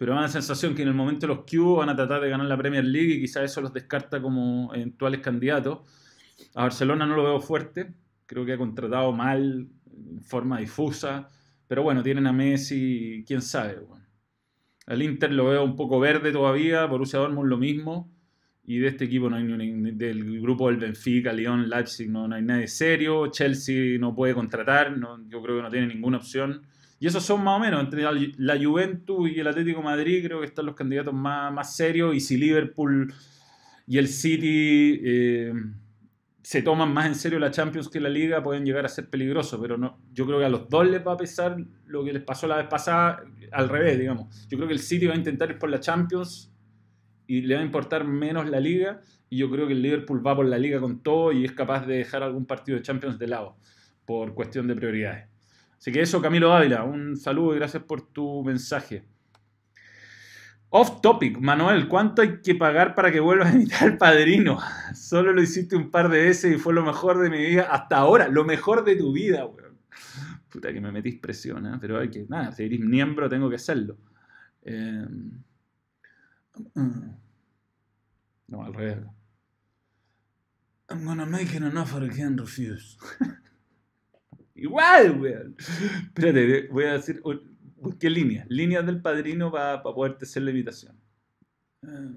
pero 0.01 0.13
me 0.13 0.21
da 0.21 0.24
la 0.24 0.30
sensación 0.30 0.74
que 0.74 0.81
en 0.81 0.88
el 0.88 0.95
momento 0.95 1.27
los 1.27 1.42
Q 1.45 1.75
van 1.75 1.89
a 1.89 1.95
tratar 1.95 2.21
de 2.21 2.30
ganar 2.31 2.48
la 2.48 2.57
Premier 2.57 2.83
League 2.83 3.13
y 3.13 3.21
quizás 3.21 3.44
eso 3.44 3.62
los 3.62 3.71
descarta 3.71 4.19
como 4.19 4.74
eventuales 4.74 5.19
candidatos. 5.19 5.81
A 6.56 6.63
Barcelona 6.63 7.06
no 7.06 7.15
lo 7.15 7.24
veo 7.24 7.39
fuerte, 7.39 7.94
creo 8.25 8.44
que 8.44 8.53
ha 8.53 8.57
contratado 8.57 9.12
mal, 9.12 9.69
en 9.95 10.24
forma 10.24 10.57
difusa, 10.57 11.27
pero 11.68 11.83
bueno, 11.83 12.01
tienen 12.01 12.25
a 12.25 12.33
Messi, 12.33 13.24
quién 13.27 13.44
sabe. 13.44 13.80
Bueno. 13.81 14.03
El 14.88 15.03
Inter 15.03 15.31
lo 15.33 15.45
veo 15.45 15.63
un 15.63 15.75
poco 15.75 16.00
verde 16.00 16.31
todavía, 16.31 16.83
Borussia 16.88 17.19
Dortmund 17.19 17.48
lo 17.48 17.59
mismo, 17.59 18.12
y 18.63 18.80
de 18.80 18.88
este 18.88 19.06
equipo 19.06 19.30
no 19.30 19.36
hay 19.36 19.44
ni, 19.44 19.92
del 19.92 20.42
grupo 20.42 20.69
del 20.69 20.77
Benfica, 20.77 21.31
Lyon, 21.31 21.69
Leipzig, 21.69 22.09
no, 22.09 22.27
no 22.27 22.33
hay 22.33 22.42
nadie 22.42 22.68
serio, 22.68 23.27
Chelsea 23.27 24.00
no 24.00 24.15
puede 24.15 24.33
contratar, 24.33 24.98
no, 24.98 25.24
yo 25.30 25.44
creo 25.44 25.57
que 25.57 25.62
no 25.62 25.69
tiene 25.69 25.86
ninguna 25.86 26.18
opción. 26.18 26.63
Y 27.01 27.07
esos 27.07 27.25
son 27.25 27.44
más 27.44 27.57
o 27.57 27.59
menos, 27.59 27.83
entre 27.83 28.03
la 28.38 28.63
Juventus 28.63 29.27
y 29.31 29.39
el 29.39 29.48
Atlético 29.48 29.81
Madrid, 29.81 30.24
creo 30.24 30.39
que 30.39 30.45
están 30.45 30.68
los 30.68 30.75
candidatos 30.75 31.15
más, 31.15 31.75
serios. 31.75 32.15
Y 32.15 32.19
si 32.19 32.38
Liverpool 32.38 33.12
y 33.88 33.98
el 33.98 34.07
City 34.07 35.01
eh, 35.03 35.51
se 36.44 36.62
toman 36.62 36.94
más 36.94 37.07
en 37.07 37.15
serio 37.15 37.39
la 37.39 37.50
Champions 37.50 37.89
que 37.89 38.00
la 38.00 38.07
Liga, 38.07 38.44
pueden 38.44 38.63
llegar 38.63 38.86
a 38.86 38.88
ser 38.88 39.09
peligrosos. 39.09 39.59
Pero 39.59 39.80
no, 39.80 39.98
yo 40.13 40.27
creo 40.27 40.38
que 40.38 40.45
a 40.45 40.50
los 40.50 40.69
dos 40.69 40.88
les 40.88 41.06
va 41.06 41.13
a 41.13 41.18
pesar 41.18 41.57
lo 41.88 42.06
que 42.06 42.13
les 42.13 42.21
pasó 42.21 42.45
la 42.45 42.57
vez 42.57 42.68
pasada, 42.68 43.24
al 43.51 43.68
revés, 43.68 43.98
digamos. 43.98 44.48
Yo 44.48 44.59
creo 44.59 44.68
que 44.68 44.75
el 44.75 44.80
City 44.80 45.07
va 45.07 45.15
a 45.15 45.18
intentar 45.18 45.50
ir 45.50 45.57
por 45.57 45.71
la 45.71 45.80
Champions 45.80 46.53
y 47.25 47.42
le 47.42 47.56
va 47.56 47.62
a 47.62 47.65
importar 47.65 48.06
menos 48.06 48.48
la 48.48 48.59
Liga. 48.59 49.01
Y 49.27 49.38
yo 49.38 49.50
creo 49.50 49.65
que 49.65 49.74
el 49.74 49.81
Liverpool 49.81 50.24
va 50.24 50.36
por 50.36 50.45
la 50.45 50.59
Liga 50.59 50.80
con 50.80 51.01
todo 51.01 51.31
y 51.31 51.45
es 51.45 51.51
capaz 51.53 51.88
de 51.88 51.95
dejar 51.95 52.21
algún 52.21 52.45
partido 52.45 52.77
de 52.77 52.83
Champions 52.83 53.18
de 53.18 53.25
lado 53.25 53.57
por 54.06 54.36
cuestión 54.36 54.68
de 54.68 54.75
prioridades. 54.75 55.30
Así 55.81 55.91
que 55.91 56.03
eso, 56.03 56.21
Camilo 56.21 56.53
Ávila, 56.53 56.83
un 56.83 57.17
saludo 57.17 57.55
y 57.55 57.57
gracias 57.57 57.81
por 57.81 58.03
tu 58.03 58.43
mensaje. 58.43 59.03
Off 60.69 61.01
topic, 61.01 61.39
Manuel, 61.39 61.88
¿cuánto 61.88 62.21
hay 62.21 62.39
que 62.43 62.53
pagar 62.53 62.93
para 62.93 63.11
que 63.11 63.19
vuelvas 63.19 63.51
a 63.51 63.55
imitar 63.55 63.83
al 63.89 63.97
padrino? 63.97 64.59
Solo 64.93 65.33
lo 65.33 65.41
hiciste 65.41 65.75
un 65.75 65.89
par 65.89 66.09
de 66.09 66.21
veces 66.21 66.55
y 66.55 66.59
fue 66.59 66.75
lo 66.75 66.85
mejor 66.85 67.17
de 67.17 67.31
mi 67.31 67.39
vida 67.39 67.63
hasta 67.63 67.97
ahora, 67.97 68.27
lo 68.27 68.45
mejor 68.45 68.85
de 68.85 68.95
tu 68.95 69.11
vida, 69.11 69.43
weón. 69.43 69.79
Puta 70.51 70.71
que 70.71 70.79
me 70.79 70.91
metís 70.91 71.19
presión, 71.19 71.65
¿eh? 71.65 71.77
pero 71.81 72.00
hay 72.00 72.11
que, 72.11 72.27
nada, 72.29 72.51
si 72.51 72.63
eres 72.63 72.79
miembro 72.79 73.27
tengo 73.27 73.50
que 73.50 73.55
hacerlo. 73.55 73.97
Eh, 74.61 75.07
no, 78.47 78.63
al 78.63 78.73
revés. 78.75 79.00
I'm 80.91 81.05
gonna 81.05 81.25
make 81.25 81.57
an 81.57 81.75
offer 81.75 82.03
again, 82.03 82.38
refuse. 82.38 83.00
Igual, 84.62 85.20
weón. 85.20 85.56
Espérate, 85.58 86.68
voy 86.68 86.84
a 86.84 86.94
decir. 86.94 87.20
¿Qué 88.00 88.12
línea? 88.12 88.46
Líneas 88.48 88.86
del 88.86 89.01
padrino 89.01 89.51
para 89.51 89.82
poderte 89.82 90.25
hacer 90.25 90.44
la 90.44 90.51
invitación. 90.51 90.96
Uh, 91.82 92.13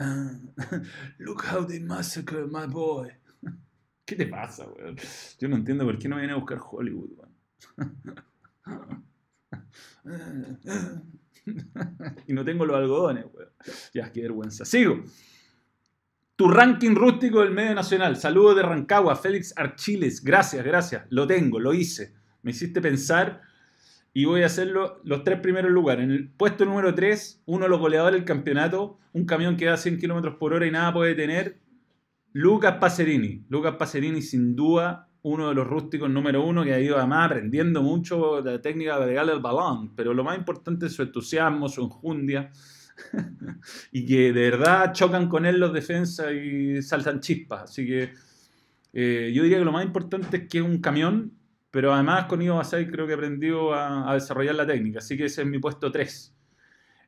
uh, 0.00 0.52
look 1.18 1.44
how 1.44 1.64
they 1.64 1.78
massacre 1.78 2.44
my 2.46 2.66
boy. 2.66 3.12
¿Qué 4.04 4.16
te 4.16 4.26
pasa, 4.26 4.66
weón? 4.66 4.96
Yo 5.38 5.48
no 5.48 5.54
entiendo 5.56 5.84
por 5.84 5.96
qué 5.98 6.08
no 6.08 6.16
viene 6.16 6.32
a 6.32 6.36
buscar 6.36 6.58
Hollywood, 6.60 7.10
weón. 7.16 7.32
y 12.26 12.32
no 12.32 12.44
tengo 12.44 12.66
los 12.66 12.76
algodones, 12.76 13.26
weón. 13.32 13.50
Ya, 13.92 14.10
qué 14.10 14.22
vergüenza. 14.22 14.64
Sigo. 14.64 15.04
Tu 16.36 16.48
ranking 16.48 16.96
rústico 16.96 17.42
del 17.42 17.52
medio 17.52 17.76
nacional. 17.76 18.16
Saludos 18.16 18.56
de 18.56 18.62
Rancagua, 18.62 19.14
Félix 19.14 19.54
Archiles. 19.56 20.24
Gracias, 20.24 20.64
gracias. 20.64 21.04
Lo 21.10 21.28
tengo, 21.28 21.60
lo 21.60 21.72
hice. 21.72 22.12
Me 22.42 22.50
hiciste 22.50 22.80
pensar 22.80 23.42
y 24.12 24.24
voy 24.24 24.42
a 24.42 24.46
hacerlo 24.46 25.00
los 25.04 25.22
tres 25.22 25.38
primeros 25.38 25.70
lugares. 25.70 26.02
En 26.02 26.10
el 26.10 26.28
puesto 26.28 26.64
número 26.64 26.92
3, 26.92 27.44
uno 27.46 27.66
de 27.66 27.68
los 27.68 27.78
goleadores 27.78 28.18
del 28.18 28.24
campeonato, 28.24 28.98
un 29.12 29.26
camión 29.26 29.56
que 29.56 29.66
da 29.66 29.76
100 29.76 30.00
km 30.00 30.36
por 30.36 30.54
hora 30.54 30.66
y 30.66 30.72
nada 30.72 30.92
puede 30.92 31.14
tener. 31.14 31.60
Lucas 32.32 32.78
Pacerini. 32.80 33.44
Lucas 33.48 33.76
Pacerini, 33.76 34.20
sin 34.20 34.56
duda, 34.56 35.08
uno 35.22 35.50
de 35.50 35.54
los 35.54 35.68
rústicos 35.68 36.10
número 36.10 36.44
uno 36.44 36.64
que 36.64 36.74
ha 36.74 36.80
ido 36.80 36.98
además 36.98 37.26
aprendiendo 37.26 37.80
mucho 37.80 38.42
de 38.42 38.54
la 38.54 38.60
técnica 38.60 38.98
de 38.98 39.06
pegarle 39.06 39.34
el 39.34 39.40
balón. 39.40 39.94
Pero 39.94 40.12
lo 40.12 40.24
más 40.24 40.36
importante 40.36 40.86
es 40.86 40.94
su 40.94 41.02
entusiasmo, 41.02 41.68
su 41.68 41.82
enjundia 41.82 42.50
y 43.92 44.06
que 44.06 44.32
de 44.32 44.50
verdad 44.50 44.92
chocan 44.92 45.28
con 45.28 45.46
él 45.46 45.58
los 45.58 45.72
defensas 45.72 46.32
y 46.32 46.82
saltan 46.82 47.20
chispas. 47.20 47.64
Así 47.64 47.86
que 47.86 48.12
eh, 48.92 49.32
yo 49.34 49.42
diría 49.42 49.58
que 49.58 49.64
lo 49.64 49.72
más 49.72 49.84
importante 49.84 50.36
es 50.36 50.48
que 50.48 50.58
es 50.58 50.64
un 50.64 50.80
camión, 50.80 51.32
pero 51.70 51.92
además 51.92 52.26
con 52.26 52.40
Ivo 52.42 52.56
Basay 52.56 52.86
creo 52.88 53.06
que 53.06 53.14
aprendió 53.14 53.74
a, 53.74 54.10
a, 54.10 54.14
desarrollar 54.14 54.54
la 54.54 54.66
técnica. 54.66 54.98
Así 54.98 55.16
que 55.16 55.24
ese 55.24 55.42
es 55.42 55.48
mi 55.48 55.58
puesto 55.58 55.90
3. 55.90 56.34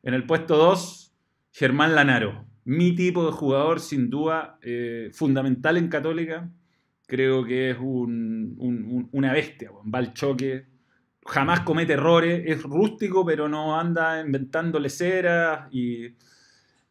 En 0.03 0.15
el 0.15 0.25
puesto 0.27 0.57
2, 0.57 1.15
Germán 1.53 1.95
Lanaro. 1.95 2.45
Mi 2.65 2.95
tipo 2.95 3.25
de 3.25 3.33
jugador, 3.33 3.81
sin 3.81 4.11
duda, 4.11 4.59
eh, 4.61 5.11
fundamental 5.13 5.77
en 5.77 5.89
Católica. 5.89 6.51
Creo 7.07 7.45
que 7.45 7.71
es 7.71 7.79
un, 7.79 8.57
un, 8.59 9.09
una 9.13 9.33
bestia, 9.33 9.71
va 9.73 10.01
al 10.01 10.13
choque, 10.13 10.67
jamás 11.27 11.61
comete 11.61 11.95
errores, 11.95 12.43
es 12.47 12.63
rústico, 12.63 13.25
pero 13.25 13.49
no 13.49 13.79
anda 13.79 14.21
inventando 14.21 14.79
leceras 14.79 15.69
y, 15.73 16.15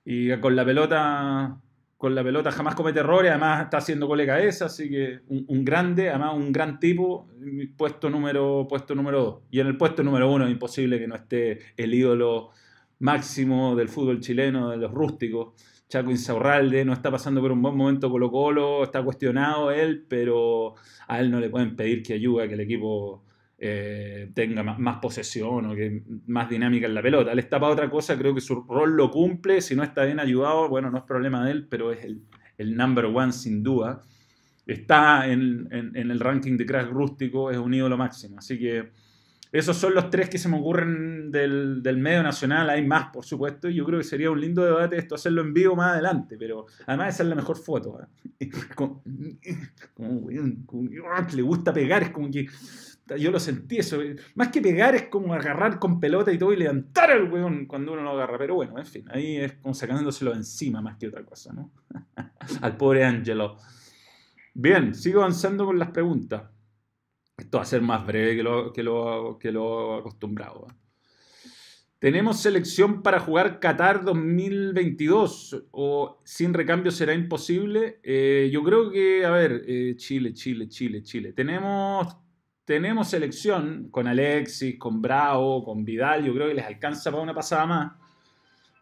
y 0.04 0.38
con 0.39 0.56
la 0.56 0.65
pelota 0.65 1.60
con 1.98 2.13
la 2.13 2.24
pelota 2.24 2.51
jamás 2.51 2.75
comete 2.75 3.00
errores, 3.00 3.32
además 3.32 3.63
está 3.63 3.77
haciendo 3.77 4.06
gol 4.06 4.20
de 4.20 4.25
cabeza, 4.25 4.65
así 4.65 4.89
que 4.89 5.22
un, 5.27 5.65
grande, 5.65 6.10
además 6.10 6.36
un 6.36 6.51
gran 6.51 6.80
tipo, 6.80 7.27
puesto 7.77 8.10
número, 8.10 8.68
puesto 8.70 8.94
número 8.96 9.24
2. 9.24 9.42
Y 9.51 9.60
en 9.62 9.68
el 9.68 9.77
puesto 9.77 10.04
número 10.04 10.32
1 10.32 10.46
es 10.46 10.51
imposible 10.51 11.00
que 11.00 11.08
no 11.08 11.15
esté 11.15 11.60
el 11.77 11.94
ídolo 11.94 12.51
máximo 13.00 13.75
del 13.75 13.89
fútbol 13.89 14.20
chileno, 14.20 14.70
de 14.70 14.77
los 14.77 14.92
rústicos, 14.92 15.54
Chaco 15.88 16.12
Insaurralde, 16.12 16.84
no 16.84 16.94
está 16.94 17.12
pasando 17.12 17.42
por 17.42 17.51
un 17.51 17.62
buen 17.62 17.75
momento 17.75 18.10
Colo 18.10 18.30
Colo, 18.30 18.84
está 18.84 19.01
cuestionado 19.04 19.72
él, 19.72 20.06
pero 20.08 20.75
a 21.08 21.20
él 21.20 21.32
no 21.32 21.39
le 21.39 21.50
pueden 21.50 21.75
pedir 21.75 22.04
que 22.04 22.13
ayude 22.13 22.44
a 22.44 22.48
que 22.48 22.56
el 22.56 22.60
equipo 22.60 23.24
eh, 23.58 24.32
tenga 24.34 24.64
más, 24.64 24.98
posesión 24.98 25.66
o 25.66 25.76
que 25.76 26.04
más 26.28 26.50
dinámica 26.50 26.88
en 26.88 26.94
la 26.94 27.02
pelota. 27.02 27.32
Él 27.32 27.40
está 27.40 27.60
para 27.60 27.74
otra 27.74 27.90
cosa, 27.90 28.18
creo 28.18 28.36
que 28.36 28.42
su 28.42 28.64
rol 28.64 28.96
lo 28.96 29.12
cumple, 29.12 29.62
si 29.62 29.76
no 29.76 29.84
está 29.84 30.04
bien 30.04 30.20
ayudado, 30.20 30.70
bueno, 30.70 30.92
no 30.92 30.98
es 30.98 31.04
problema 31.04 31.46
de 31.46 31.52
él, 31.52 31.68
pero 31.70 31.92
es 31.92 32.04
el, 32.04 32.22
el 32.58 32.76
number 32.76 33.06
one 33.06 33.32
sin 33.32 33.64
duda. 33.64 34.02
Está 34.66 35.28
en, 35.28 35.70
el 35.72 36.20
ranking 36.20 36.58
de 36.58 36.66
crack 36.66 36.90
rústico, 36.90 37.52
es 37.52 37.58
un 37.58 37.74
ídolo 37.74 37.98
máximo. 37.98 38.40
Así 38.40 38.58
que 38.58 38.90
esos 39.52 39.78
son 39.78 39.94
los 39.94 40.10
tres 40.10 40.28
que 40.28 40.40
se 40.40 40.50
me 40.50 40.58
ocurren 40.58 41.32
del, 41.32 41.98
medio 41.98 42.24
nacional. 42.24 42.70
Hay 42.72 42.86
más, 42.86 43.10
por 43.14 43.24
supuesto, 43.26 43.70
y 43.70 43.76
yo 43.76 43.86
creo 43.86 44.00
que 44.00 44.06
sería 44.06 44.32
un 44.32 44.42
lindo 44.42 44.66
debate 44.66 44.98
esto, 44.98 45.16
hacerlo 45.16 45.42
en 45.42 45.54
vivo 45.54 45.76
más 45.76 45.94
adelante, 45.94 46.36
pero 46.38 46.66
además 46.88 47.14
esa 47.14 47.24
es 47.24 47.30
la 47.30 47.36
mejor 47.36 47.58
foto. 47.58 48.00
¿eh? 48.40 48.50
Como, 49.96 50.30
le 50.30 51.42
gusta 51.44 51.72
pegar, 51.72 52.04
es 52.04 52.10
como 52.10 52.30
que 52.32 52.48
yo 53.18 53.32
lo 53.32 53.40
sentí 53.40 53.78
eso. 53.78 54.00
Más 54.36 54.50
que 54.50 54.62
pegar 54.62 54.96
es 54.96 55.04
como 55.04 55.34
agarrar 55.34 55.80
con 55.80 56.00
pelota 56.00 56.32
y 56.32 56.38
todo 56.38 56.54
y 56.54 56.58
levantar 56.58 57.12
al 57.12 57.32
weón 57.32 57.66
cuando 57.66 57.94
uno 57.94 58.02
lo 58.04 58.12
agarra. 58.12 58.38
Pero 58.38 58.56
bueno, 58.56 58.78
en 58.78 58.86
fin, 58.86 59.06
ahí 59.12 59.38
es 59.38 59.54
como 59.54 59.74
sacándoselo 59.74 60.34
encima 60.34 60.82
más 60.82 60.98
que 60.98 61.08
otra 61.08 61.24
cosa, 61.24 61.54
¿no? 61.54 61.72
al 62.62 62.78
pobre 62.78 63.06
Angelo. 63.06 63.58
Bien, 64.54 64.96
sigo 64.96 65.20
avanzando 65.20 65.66
con 65.66 65.78
las 65.78 65.92
preguntas. 65.92 66.44
Esto 67.38 67.58
va 67.58 67.64
a 67.64 67.68
ser 67.68 67.82
más 67.82 68.06
breve 68.06 68.36
que 68.36 68.44
lo, 68.44 68.72
que 68.72 68.84
lo, 68.84 69.38
que 69.40 69.52
lo 69.52 69.96
acostumbrado. 69.96 70.68
¿eh? 70.70 70.74
¿Tenemos 72.00 72.40
selección 72.40 73.02
para 73.02 73.20
jugar 73.20 73.60
Qatar 73.60 74.04
2022 74.06 75.66
o 75.72 76.22
sin 76.24 76.54
recambio 76.54 76.92
será 76.92 77.14
imposible? 77.14 78.00
Eh, 78.04 78.50
yo 78.52 78.64
creo 78.64 78.92
que, 78.92 79.26
a 79.26 79.32
ver, 79.32 79.64
eh, 79.68 79.96
Chile, 79.98 80.34
Chile, 80.34 80.68
Chile, 80.68 81.02
Chile. 81.04 81.34
Tenemos 81.34 82.16
tenemos 82.66 83.10
selección 83.10 83.90
con 83.92 84.08
Alexis, 84.08 84.78
con 84.78 85.02
Bravo, 85.02 85.64
con 85.64 85.86
Vidal, 85.86 86.26
yo 86.26 86.34
creo 86.34 86.48
que 86.48 86.56
les 86.56 86.66
alcanza 86.66 87.12
para 87.12 87.24
una 87.24 87.34
pasada 87.34 87.66
más. 87.68 87.92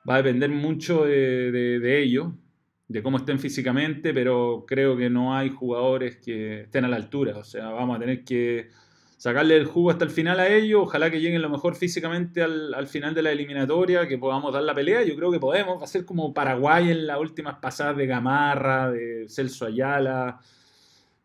Va 0.09 0.15
a 0.15 0.17
depender 0.17 0.49
mucho 0.49 1.03
de, 1.05 2.01
ellos, 2.01 2.33
de 2.87 3.03
cómo 3.03 3.17
estén 3.17 3.39
físicamente, 3.39 4.13
pero 4.13 4.65
creo 4.67 4.97
que 4.97 5.09
no 5.09 5.35
hay 5.35 5.49
jugadores 5.49 6.17
que 6.17 6.61
estén 6.61 6.85
a 6.85 6.87
la 6.87 6.95
altura. 6.95 7.37
O 7.37 7.43
sea, 7.43 7.69
vamos 7.69 7.97
a 7.97 7.99
tener 7.99 8.23
que 8.23 8.69
sacarle 9.17 9.55
el 9.55 9.65
jugo 9.65 9.91
hasta 9.91 10.05
el 10.05 10.11
final 10.11 10.39
a 10.39 10.47
ellos. 10.47 10.81
Ojalá 10.83 11.09
que 11.09 11.21
lleguen 11.21 11.41
lo 11.41 11.49
mejor 11.49 11.75
físicamente 11.75 12.41
al, 12.41 12.73
al, 12.73 12.87
final 12.87 13.13
de 13.13 13.21
la 13.21 13.31
eliminatoria, 13.31 14.07
que 14.07 14.17
podamos 14.17 14.53
dar 14.53 14.63
la 14.63 14.75
pelea. 14.75 15.03
Yo 15.03 15.15
creo 15.15 15.31
que 15.31 15.39
podemos. 15.39 15.81
Va 15.81 16.05
como 16.05 16.33
Paraguay 16.33 16.89
en 16.89 17.07
las 17.07 17.19
últimas 17.19 17.55
pasadas 17.59 17.95
de 17.95 18.07
Gamarra, 18.07 18.91
de 18.91 19.25
Celso 19.29 19.65
Ayala 19.65 20.41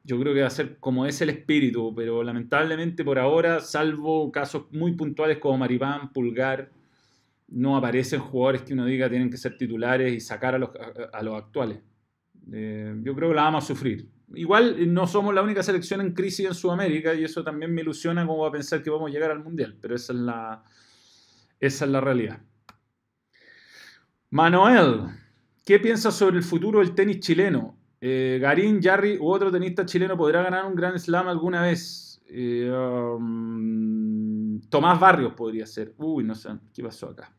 yo 0.08 0.18
creo 0.18 0.32
que 0.32 0.40
va 0.40 0.46
a 0.46 0.50
ser 0.50 0.78
como 0.78 1.04
es 1.04 1.20
el 1.20 1.28
espíritu, 1.28 1.94
pero 1.94 2.22
lamentablemente 2.22 3.04
por 3.04 3.18
ahora, 3.18 3.60
salvo 3.60 4.32
casos 4.32 4.64
muy 4.72 4.92
puntuales 4.92 5.36
como 5.36 5.58
Maripán, 5.58 6.14
Pulgar, 6.14 6.70
no 7.48 7.76
aparecen 7.76 8.18
jugadores 8.18 8.62
que 8.62 8.72
uno 8.72 8.86
diga 8.86 9.10
tienen 9.10 9.30
que 9.30 9.36
ser 9.36 9.58
titulares 9.58 10.14
y 10.14 10.20
sacar 10.20 10.54
a 10.54 10.58
los, 10.58 10.70
actuales. 11.36 11.80
Eh, 12.50 12.94
yo 13.02 13.14
creo 13.14 13.28
que 13.28 13.34
la 13.34 13.42
vamos 13.42 13.64
a 13.64 13.66
sufrir. 13.66 14.08
Igual 14.34 14.92
no 14.94 15.06
somos 15.06 15.34
la 15.34 15.42
única 15.42 15.62
selección 15.62 16.00
en 16.00 16.14
crisis 16.14 16.46
en 16.46 16.54
Sudamérica 16.54 17.12
y 17.12 17.24
eso 17.24 17.44
también 17.44 17.74
me 17.74 17.82
ilusiona 17.82 18.26
como 18.26 18.46
a 18.46 18.50
pensar 18.50 18.82
que 18.82 18.88
vamos 18.88 19.10
a 19.10 19.12
llegar 19.12 19.30
al 19.30 19.44
Mundial, 19.44 19.76
pero 19.78 19.94
esa 19.94 20.14
es 20.14 20.18
la, 20.18 20.64
esa 21.60 21.84
es 21.84 21.90
la 21.90 22.00
realidad. 22.00 22.40
Manuel, 24.30 25.02
¿qué 25.66 25.78
piensas 25.78 26.14
sobre 26.14 26.38
el 26.38 26.42
futuro 26.42 26.78
del 26.78 26.94
tenis 26.94 27.20
chileno? 27.20 27.77
Eh, 28.00 28.38
Garín, 28.40 28.80
Jarry 28.80 29.18
u 29.18 29.28
otro 29.28 29.50
tenista 29.50 29.84
chileno 29.84 30.16
podrá 30.16 30.42
ganar 30.42 30.64
un 30.66 30.74
Grand 30.74 30.98
Slam 30.98 31.28
alguna 31.28 31.62
vez. 31.62 32.22
Eh, 32.28 32.70
um, 32.70 34.60
Tomás 34.68 35.00
Barrios 35.00 35.32
podría 35.34 35.66
ser. 35.66 35.94
Uy, 35.98 36.24
no 36.24 36.34
sé, 36.34 36.50
¿qué 36.74 36.82
pasó 36.82 37.08
acá? 37.08 37.34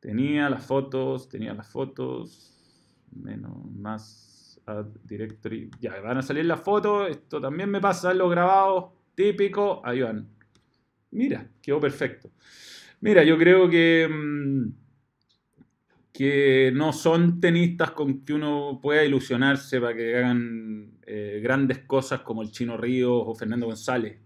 Tenía 0.00 0.50
las 0.50 0.64
fotos, 0.64 1.28
tenía 1.28 1.54
las 1.54 1.68
fotos. 1.68 2.54
Menos, 3.10 3.70
más 3.72 4.60
directory. 5.04 5.70
Ya, 5.80 6.00
van 6.00 6.18
a 6.18 6.22
salir 6.22 6.44
las 6.44 6.60
fotos. 6.60 7.10
Esto 7.10 7.40
también 7.40 7.70
me 7.70 7.80
pasa 7.80 8.12
en 8.12 8.18
los 8.18 8.30
grabados. 8.30 8.92
Típico. 9.14 9.80
Ahí 9.84 10.02
van. 10.02 10.28
Mira, 11.10 11.48
quedó 11.62 11.80
perfecto. 11.80 12.30
Mira, 13.00 13.24
yo 13.24 13.38
creo 13.38 13.68
que. 13.68 14.06
Um, 14.10 14.72
que 16.18 16.72
no 16.74 16.92
son 16.92 17.38
tenistas 17.38 17.92
con 17.92 18.24
que 18.24 18.32
uno 18.32 18.80
pueda 18.82 19.04
ilusionarse 19.04 19.80
para 19.80 19.94
que 19.94 20.16
hagan 20.16 20.98
eh, 21.06 21.38
grandes 21.40 21.78
cosas 21.84 22.22
como 22.22 22.42
el 22.42 22.50
Chino 22.50 22.76
Ríos 22.76 23.22
o 23.24 23.36
Fernando 23.36 23.66
González, 23.66 24.18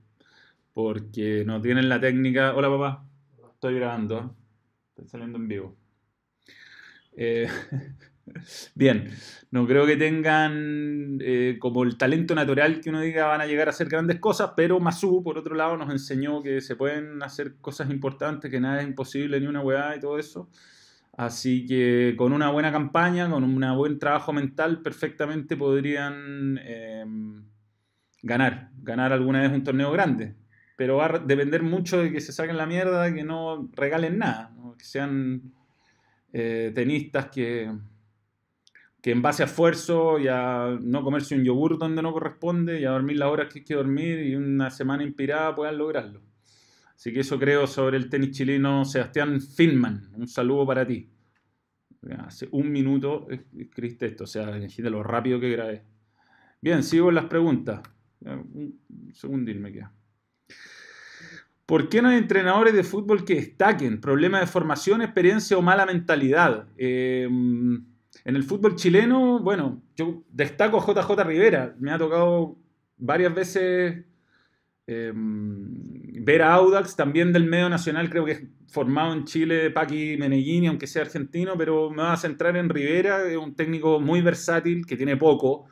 porque 0.73 1.45
no 1.45 1.61
tienen 1.61 1.91
la 1.91 2.01
técnica. 2.01 2.55
Hola 2.55 2.71
papá, 2.71 3.07
estoy 3.53 3.75
grabando, 3.75 4.19
¿eh? 4.19 4.23
estoy 4.89 5.07
saliendo 5.07 5.37
en 5.37 5.49
vivo. 5.49 5.77
Eh, 7.15 7.47
bien, 8.75 9.11
no 9.51 9.67
creo 9.67 9.85
que 9.85 9.99
tengan 9.99 11.19
como 11.59 11.83
el 11.83 11.99
talento 11.99 12.35
natural 12.35 12.81
que 12.81 12.89
uno 12.89 13.03
diga 13.03 13.27
van 13.27 13.43
a 13.43 13.47
llegar 13.47 13.69
a 13.69 13.73
hacer 13.73 13.91
grandes 13.91 14.19
cosas, 14.19 14.53
pero 14.57 14.81
Masu, 14.81 15.23
por 15.23 15.37
otro 15.37 15.55
lado, 15.55 15.77
nos 15.77 15.91
enseñó 15.91 16.43
que 16.43 16.63
se 16.63 16.75
pueden 16.75 17.23
hacer 17.23 17.57
cosas 17.61 17.91
importantes, 17.91 18.51
que 18.51 18.61
nada 18.61 18.81
es 18.81 18.89
imposible, 18.89 19.39
ni 19.39 19.47
una 19.47 19.61
weá 19.61 19.95
y 19.95 20.01
todo 20.01 20.19
eso. 20.19 20.49
Así 21.17 21.67
que 21.67 22.15
con 22.17 22.33
una 22.33 22.51
buena 22.51 22.73
campaña, 22.73 23.29
con 23.31 23.45
un 23.45 23.77
buen 23.77 23.99
trabajo 23.99 24.33
mental, 24.33 24.81
perfectamente 24.81 25.57
podrían 25.57 26.59
eh, 26.63 27.05
ganar, 28.23 28.71
ganar 28.79 29.13
alguna 29.13 29.43
vez 29.43 29.53
un 29.53 29.63
torneo 29.63 29.93
grande. 29.93 30.37
Pero 30.77 30.97
va 30.97 31.07
a 31.07 31.19
depender 31.19 31.63
mucho 31.63 31.99
de 32.03 32.11
que 32.11 32.21
se 32.21 32.33
saquen 32.33 32.57
la 32.57 32.67
mierda, 32.67 33.13
que 33.13 33.25
no 33.25 33.69
regalen 33.73 34.19
nada, 34.19 34.55
que 34.79 34.85
sean 34.85 35.53
eh, 36.33 36.73
tenistas 36.75 37.27
que, 37.27 37.71
que 39.03 39.11
en 39.11 39.21
base 39.21 39.43
a 39.43 39.47
esfuerzo 39.47 40.19
y 40.19 40.29
a 40.29 40.79
no 40.81 41.05
comerse 41.05 41.35
un 41.35 41.45
yogur 41.45 41.79
donde 41.79 42.03
no 42.03 42.13
corresponde 42.13 42.81
y 42.81 42.87
a 42.87 42.91
dormir 42.91 43.19
las 43.19 43.29
horas 43.29 43.53
que 43.53 43.59
hay 43.59 43.65
que 43.65 43.75
dormir 43.75 44.21
y 44.21 44.35
una 44.35 44.71
semana 44.71 45.03
inspirada 45.03 45.55
puedan 45.55 45.77
lograrlo. 45.77 46.23
Así 47.03 47.13
que 47.13 47.19
eso 47.19 47.37
creo 47.37 47.67
sobre 47.67 47.97
el 47.97 48.09
tenis 48.09 48.31
chileno. 48.31 48.85
Sebastián 48.85 49.41
Finman, 49.41 50.13
un 50.15 50.29
saludo 50.29 50.65
para 50.65 50.87
ti. 50.87 51.11
Hace 52.19 52.47
un 52.53 52.71
minuto 52.71 53.27
escribiste 53.59 54.07
esto, 54.07 54.23
o 54.23 54.27
sea, 54.29 54.57
imagínate 54.57 54.89
lo 54.89 55.03
rápido 55.03 55.41
que 55.41 55.51
grabé. 55.51 55.83
Bien, 56.61 56.85
sigo 56.85 57.09
en 57.09 57.17
las 57.17 57.25
preguntas. 57.25 57.81
Un 58.21 58.79
segundín 59.15 59.61
me 59.61 59.73
queda. 59.73 59.93
¿Por 61.67 61.89
qué 61.89 62.01
no 62.01 62.11
hay 62.11 62.19
entrenadores 62.19 62.73
de 62.73 62.85
fútbol 62.85 63.25
que 63.25 63.35
destaquen? 63.35 64.01
¿Problema 64.01 64.39
de 64.39 64.47
formación, 64.47 65.03
experiencia 65.03 65.59
o 65.59 65.61
mala 65.61 65.85
mentalidad? 65.85 66.69
Eh, 66.77 67.25
en 67.25 68.37
el 68.37 68.45
fútbol 68.45 68.77
chileno, 68.77 69.41
bueno, 69.41 69.83
yo 69.97 70.23
destaco 70.31 70.79
JJ 70.79 71.25
Rivera. 71.25 71.75
Me 71.81 71.91
ha 71.91 71.99
tocado 71.99 72.57
varias 72.97 73.35
veces 73.35 74.05
eh, 74.87 75.13
ver 76.21 76.43
a 76.43 76.55
Audax, 76.55 76.95
también 76.97 77.33
del 77.33 77.45
medio 77.45 77.69
nacional, 77.69 78.11
creo 78.11 78.25
que 78.25 78.33
es 78.33 78.43
formado 78.69 79.13
en 79.13 79.25
Chile, 79.25 79.71
Paqui 79.71 80.17
Meneghini, 80.19 80.67
aunque 80.67 80.87
sea 80.87 81.03
argentino, 81.03 81.57
pero 81.57 81.91
me 81.91 82.03
va 82.03 82.13
a 82.13 82.17
centrar 82.17 82.57
en 82.57 82.69
Rivera, 82.69 83.29
es 83.29 83.37
un 83.37 83.55
técnico 83.55 84.01
muy 84.01 84.21
versátil, 84.21 84.87
que 84.87 84.97
tiene 84.97 85.17
poco, 85.17 85.67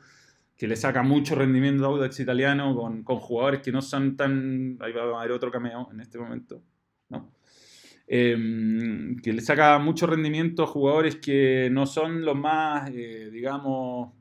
que 0.57 0.67
le 0.67 0.75
saca 0.75 1.03
mucho 1.03 1.35
rendimiento 1.35 1.85
a 1.85 1.87
Audax 1.87 2.19
italiano 2.19 2.75
con, 2.75 3.03
con, 3.03 3.17
jugadores 3.17 3.61
que 3.61 3.71
no 3.71 3.81
son 3.81 4.15
tan... 4.15 4.77
Ahí 4.79 4.93
va 4.93 5.03
a 5.03 5.19
haber 5.19 5.31
otro 5.31 5.51
cameo 5.51 5.89
en 5.91 6.01
este 6.01 6.19
momento, 6.19 6.61
¿no? 7.09 7.31
Em, 8.07 9.17
que 9.21 9.31
le 9.31 9.41
saca 9.41 9.79
mucho 9.79 10.05
rendimiento 10.05 10.63
a 10.63 10.67
jugadores 10.67 11.15
que 11.15 11.69
no 11.71 11.85
son 11.85 12.25
los 12.25 12.35
más, 12.35 12.91
eh, 12.93 13.29
digamos, 13.31 14.13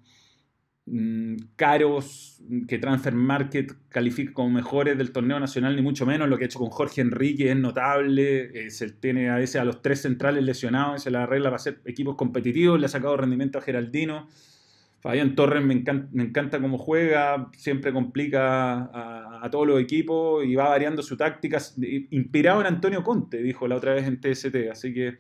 mm, 0.87 1.37
caros, 1.57 2.43
que 2.69 2.79
Transfer 2.79 3.15
Market 3.15 3.73
califica 3.89 4.33
como 4.33 4.51
mejores 4.51 4.99
del 4.99 5.13
torneo 5.13 5.39
nacional, 5.41 5.77
ni 5.77 5.83
mucho 5.83 6.07
menos. 6.07 6.29
Lo 6.29 6.39
que 6.39 6.45
ha 6.45 6.47
hecho 6.47 6.59
con 6.59 6.71
Jorge 6.71 7.01
Enrique 7.01 7.51
es 7.51 7.57
notable. 7.57 8.67
Eh, 8.67 8.71
se 8.71 8.91
tiene 8.91 9.31
a 9.31 9.37
veces 9.37 9.61
a 9.61 9.65
los 9.65 9.83
tres 9.83 10.03
centrales 10.03 10.45
lesionados, 10.45 11.03
se 11.03 11.11
la 11.11 11.25
arregla 11.25 11.51
para 11.51 11.57
hacer 11.57 11.81
equipos 11.85 12.17
competitivos. 12.17 12.79
Le 12.81 12.87
ha 12.87 12.89
sacado 12.89 13.17
rendimiento 13.17 13.59
a 13.59 13.63
Geraldino. 13.63 14.29
Fabián 15.01 15.35
Torres 15.35 15.65
me 15.65 15.73
encanta, 15.73 16.09
me 16.13 16.25
encanta 16.25 16.61
cómo 16.61 16.77
juega, 16.77 17.51
siempre 17.57 17.91
complica 17.91 18.91
a, 19.43 19.49
todos 19.51 19.67
los 19.67 19.81
equipos 19.81 20.45
y 20.45 20.55
va 20.55 20.69
variando 20.69 21.03
su 21.03 21.17
táctica. 21.17 21.59
Inspirado 22.11 22.61
en 22.61 22.67
Antonio 22.67 23.03
Conte, 23.03 23.43
dijo 23.43 23.67
la 23.67 23.77
otra 23.77 23.95
vez 23.95 24.07
en 24.07 24.21
TST. 24.21 24.55
Así 24.71 24.93
que 24.93 25.19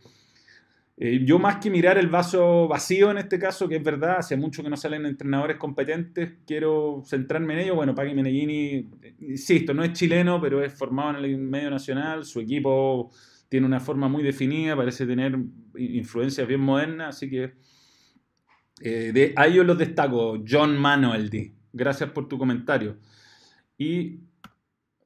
eh, 1.02 1.22
yo 1.24 1.38
más 1.38 1.56
que 1.56 1.70
mirar 1.70 1.96
el 1.96 2.08
vaso 2.08 2.68
vacío 2.68 3.10
en 3.10 3.16
este 3.16 3.38
caso, 3.38 3.66
que 3.66 3.76
es 3.76 3.82
verdad, 3.82 4.18
hace 4.18 4.36
mucho 4.36 4.62
que 4.62 4.68
no 4.68 4.76
salen 4.76 5.06
entrenadores 5.06 5.56
competentes, 5.56 6.34
quiero 6.46 7.02
centrarme 7.06 7.54
en 7.54 7.60
ello. 7.60 7.74
Bueno, 7.74 7.94
Pagui 7.94 8.12
Menellini, 8.12 8.86
insisto, 9.20 9.72
no 9.72 9.82
es 9.82 9.94
chileno, 9.94 10.38
pero 10.42 10.62
es 10.62 10.74
formado 10.74 11.16
en 11.16 11.24
el 11.24 11.38
medio 11.38 11.70
nacional, 11.70 12.26
su 12.26 12.40
equipo 12.40 13.10
tiene 13.48 13.64
una 13.66 13.80
forma 13.80 14.08
muy 14.08 14.22
definida, 14.22 14.76
parece 14.76 15.06
tener 15.06 15.38
influencias 15.74 16.46
bien 16.46 16.60
modernas, 16.60 17.16
así 17.16 17.30
que 17.30 17.54
eh, 18.82 19.10
de, 19.14 19.32
a 19.36 19.46
ellos 19.46 19.64
los 19.64 19.78
destaco, 19.78 20.38
John 20.46 20.76
Manuel. 20.76 21.54
Gracias 21.72 22.10
por 22.10 22.28
tu 22.28 22.36
comentario. 22.36 22.98
Y 23.78 24.20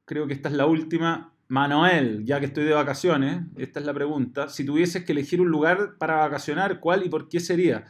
creo 0.04 0.26
que 0.26 0.34
esta 0.34 0.48
es 0.48 0.56
la 0.56 0.66
última. 0.66 1.33
Manuel, 1.54 2.24
ya 2.24 2.40
que 2.40 2.46
estoy 2.46 2.64
de 2.64 2.72
vacaciones, 2.72 3.44
esta 3.56 3.78
es 3.78 3.86
la 3.86 3.94
pregunta. 3.94 4.48
Si 4.48 4.64
tuvieses 4.64 5.04
que 5.04 5.12
elegir 5.12 5.40
un 5.40 5.50
lugar 5.50 5.96
para 5.98 6.16
vacacionar, 6.16 6.80
¿cuál 6.80 7.06
y 7.06 7.08
por 7.08 7.28
qué 7.28 7.38
sería? 7.38 7.84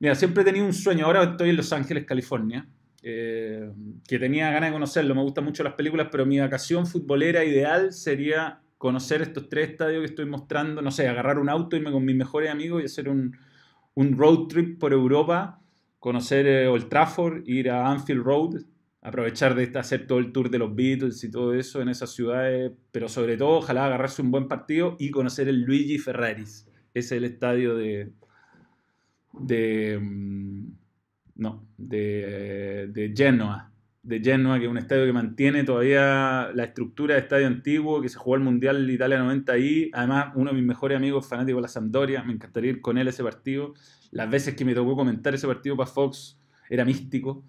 Mira, 0.00 0.16
siempre 0.16 0.42
he 0.42 0.44
tenido 0.44 0.66
un 0.66 0.72
sueño. 0.72 1.06
Ahora 1.06 1.22
estoy 1.22 1.50
en 1.50 1.56
Los 1.58 1.72
Ángeles, 1.72 2.04
California, 2.04 2.66
eh, 3.04 3.70
que 4.08 4.18
tenía 4.18 4.50
ganas 4.50 4.70
de 4.70 4.72
conocerlo. 4.72 5.14
Me 5.14 5.22
gustan 5.22 5.44
mucho 5.44 5.62
las 5.62 5.74
películas, 5.74 6.08
pero 6.10 6.26
mi 6.26 6.40
vacación 6.40 6.84
futbolera 6.84 7.44
ideal 7.44 7.92
sería 7.92 8.62
conocer 8.78 9.22
estos 9.22 9.48
tres 9.48 9.70
estadios 9.70 10.00
que 10.00 10.06
estoy 10.06 10.26
mostrando. 10.26 10.82
No 10.82 10.90
sé, 10.90 11.06
agarrar 11.06 11.38
un 11.38 11.50
auto, 11.50 11.76
irme 11.76 11.92
con 11.92 12.04
mis 12.04 12.16
mejores 12.16 12.50
amigos 12.50 12.82
y 12.82 12.86
hacer 12.86 13.08
un, 13.08 13.38
road 13.94 14.48
trip 14.48 14.80
por 14.80 14.92
Europa, 14.92 15.60
conocer 16.00 16.48
eh, 16.48 16.66
Old 16.66 16.88
Trafford, 16.88 17.46
ir 17.46 17.70
a 17.70 17.88
Anfield 17.88 18.24
Road, 18.24 18.62
aprovechar 19.02 19.54
de 19.54 19.78
hacer 19.78 20.06
todo 20.06 20.18
el 20.18 20.32
tour 20.32 20.50
de 20.50 20.58
los 20.58 20.74
Beatles 20.74 21.22
y 21.24 21.30
todo 21.30 21.54
eso 21.54 21.82
en 21.82 21.88
esas 21.88 22.10
ciudades, 22.10 22.72
pero 22.92 23.08
sobre 23.08 23.36
todo 23.36 23.58
ojalá 23.58 23.86
agarrarse 23.86 24.22
un 24.22 24.30
buen 24.30 24.48
partido 24.48 24.96
y 24.98 25.10
conocer 25.10 25.48
el 25.48 25.62
Luigi 25.62 25.98
Ferraris. 25.98 26.66
Es 26.94 27.12
el 27.12 27.24
estadio 27.24 27.74
de... 27.74 28.12
de 29.32 29.98
mm, 30.00 30.68
no, 31.34 31.66
de, 31.76 32.88
de 32.92 33.12
Genoa 33.16 33.72
de 34.02 34.20
Genoa, 34.20 34.58
que 34.58 34.64
es 34.64 34.70
un 34.70 34.78
estadio 34.78 35.06
que 35.06 35.12
mantiene 35.12 35.62
todavía 35.64 36.50
la 36.54 36.64
estructura 36.64 37.14
de 37.14 37.20
estadio 37.20 37.46
antiguo, 37.46 38.02
que 38.02 38.08
se 38.08 38.18
jugó 38.18 38.34
el 38.36 38.42
Mundial 38.42 38.88
Italia 38.90 39.18
90 39.18 39.52
ahí. 39.52 39.90
Además, 39.92 40.32
uno 40.34 40.50
de 40.50 40.56
mis 40.56 40.66
mejores 40.66 40.96
amigos 40.96 41.26
fanático 41.26 41.58
de 41.58 41.62
la 41.62 41.68
Sampdoria, 41.68 42.22
me 42.24 42.32
encantaría 42.32 42.72
ir 42.72 42.80
con 42.80 42.98
él 42.98 43.06
a 43.06 43.10
ese 43.10 43.22
partido. 43.22 43.74
Las 44.10 44.28
veces 44.28 44.54
que 44.56 44.64
me 44.64 44.74
tocó 44.74 44.96
comentar 44.96 45.34
ese 45.34 45.46
partido 45.46 45.76
para 45.76 45.88
Fox 45.88 46.38
era 46.68 46.84
místico. 46.84 47.44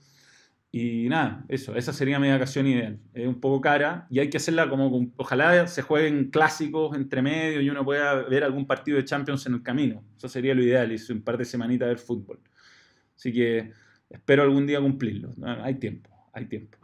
Y 0.75 1.07
nada, 1.07 1.45
eso, 1.47 1.75
esa 1.75 1.93
sería 1.93 2.19
mi 2.19 2.29
vacación 2.29 2.65
ideal. 2.65 2.99
Es 3.13 3.27
un 3.27 3.39
poco 3.39 3.61
cara 3.61 4.07
y 4.09 4.19
hay 4.19 4.29
que 4.29 4.37
hacerla 4.37 4.67
como, 4.67 5.13
ojalá 5.17 5.67
se 5.67 5.83
jueguen 5.83 6.31
clásicos 6.31 6.97
entre 6.97 7.21
medio 7.21 7.61
y 7.61 7.69
uno 7.69 7.85
pueda 7.85 8.15
ver 8.23 8.43
algún 8.43 8.65
partido 8.65 8.97
de 8.97 9.05
Champions 9.05 9.45
en 9.45 9.53
el 9.53 9.63
camino. 9.63 10.03
Eso 10.17 10.27
sería 10.27 10.55
lo 10.55 10.63
ideal, 10.63 10.91
y 10.91 11.11
un 11.11 11.21
par 11.21 11.37
de 11.37 11.45
semanitas 11.45 11.87
ver 11.87 11.99
fútbol. 11.99 12.39
Así 13.15 13.31
que 13.31 13.71
espero 14.09 14.43
algún 14.43 14.67
día 14.67 14.81
cumplirlo. 14.81 15.31
Hay 15.61 15.75
tiempo 15.75 16.13
hay 16.33 16.45
tiempo. 16.45 16.77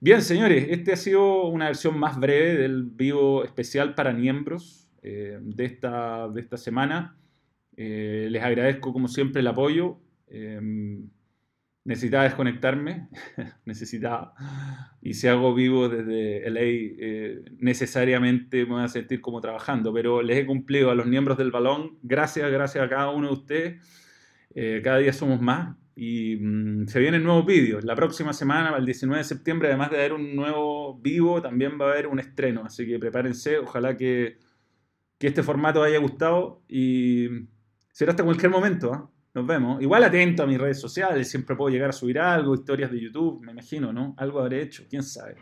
Bien, 0.00 0.22
señores, 0.22 0.66
este 0.70 0.92
ha 0.92 0.96
sido 0.96 1.46
una 1.46 1.66
versión 1.66 1.98
más 1.98 2.18
breve 2.18 2.56
del 2.56 2.84
vivo 2.84 3.44
especial 3.44 3.94
para 3.94 4.12
miembros 4.12 4.90
eh, 5.02 5.38
de, 5.40 5.64
esta, 5.66 6.28
de 6.28 6.40
esta 6.40 6.56
semana. 6.56 7.16
Eh, 7.76 8.28
les 8.30 8.42
agradezco 8.42 8.92
como 8.92 9.06
siempre 9.06 9.40
el 9.40 9.46
apoyo. 9.46 9.98
Eh, 10.28 10.98
necesitaba 11.90 12.22
desconectarme, 12.22 13.08
necesitaba. 13.64 14.32
Y 15.02 15.14
si 15.14 15.26
hago 15.26 15.52
vivo 15.54 15.88
desde 15.88 16.48
LA, 16.48 17.50
necesariamente 17.58 18.64
me 18.64 18.74
voy 18.74 18.84
a 18.84 18.88
sentir 18.88 19.20
como 19.20 19.40
trabajando, 19.40 19.92
pero 19.92 20.22
les 20.22 20.38
he 20.38 20.46
cumplido 20.46 20.92
a 20.92 20.94
los 20.94 21.06
miembros 21.06 21.36
del 21.36 21.50
balón. 21.50 21.98
Gracias, 22.02 22.48
gracias 22.50 22.84
a 22.84 22.88
cada 22.88 23.10
uno 23.10 23.26
de 23.26 23.32
ustedes. 23.32 24.82
cada 24.84 24.98
día 24.98 25.12
somos 25.12 25.40
más 25.40 25.76
y 25.96 26.36
mm, 26.36 26.86
se 26.86 27.00
vienen 27.00 27.24
nuevos 27.24 27.44
vídeos. 27.44 27.84
La 27.84 27.96
próxima 27.96 28.32
semana, 28.32 28.76
el 28.76 28.86
19 28.86 29.18
de 29.18 29.24
septiembre, 29.24 29.68
además 29.68 29.90
de 29.90 29.98
haber 29.98 30.12
un 30.12 30.36
nuevo 30.36 30.98
vivo, 31.00 31.42
también 31.42 31.72
va 31.78 31.88
a 31.88 31.92
haber 31.92 32.06
un 32.06 32.20
estreno. 32.20 32.62
Así 32.64 32.86
que 32.86 32.98
prepárense. 33.00 33.58
Ojalá 33.58 33.96
que, 33.96 34.38
que 35.18 35.26
este 35.26 35.42
formato 35.42 35.82
haya 35.82 35.98
gustado. 35.98 36.62
Y 36.68 37.28
será 37.92 38.12
hasta 38.12 38.24
cualquier 38.24 38.50
momento. 38.50 38.94
¿ah? 38.94 39.09
Nos 39.32 39.46
vemos. 39.46 39.80
Igual 39.80 40.04
atento 40.04 40.42
a 40.42 40.46
mis 40.46 40.58
redes 40.58 40.80
sociales. 40.80 41.28
Siempre 41.30 41.54
puedo 41.56 41.70
llegar 41.70 41.90
a 41.90 41.92
subir 41.92 42.18
algo, 42.18 42.54
historias 42.54 42.90
de 42.90 43.00
YouTube, 43.00 43.40
me 43.44 43.52
imagino, 43.52 43.92
¿no? 43.92 44.14
Algo 44.16 44.40
habré 44.40 44.62
hecho. 44.62 44.84
¿Quién 44.88 45.02
sabe? 45.02 45.36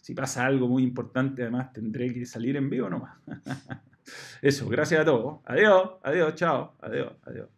Si 0.00 0.14
pasa 0.14 0.46
algo 0.46 0.68
muy 0.68 0.82
importante, 0.82 1.42
además 1.42 1.72
tendré 1.72 2.12
que 2.12 2.24
salir 2.24 2.56
en 2.56 2.70
vivo 2.70 2.88
nomás. 2.88 3.18
Eso, 4.40 4.68
gracias 4.68 5.00
a 5.00 5.04
todos. 5.04 5.40
Adiós, 5.44 5.90
adiós, 6.02 6.34
chao, 6.34 6.76
adiós, 6.80 7.12
adiós. 7.24 7.55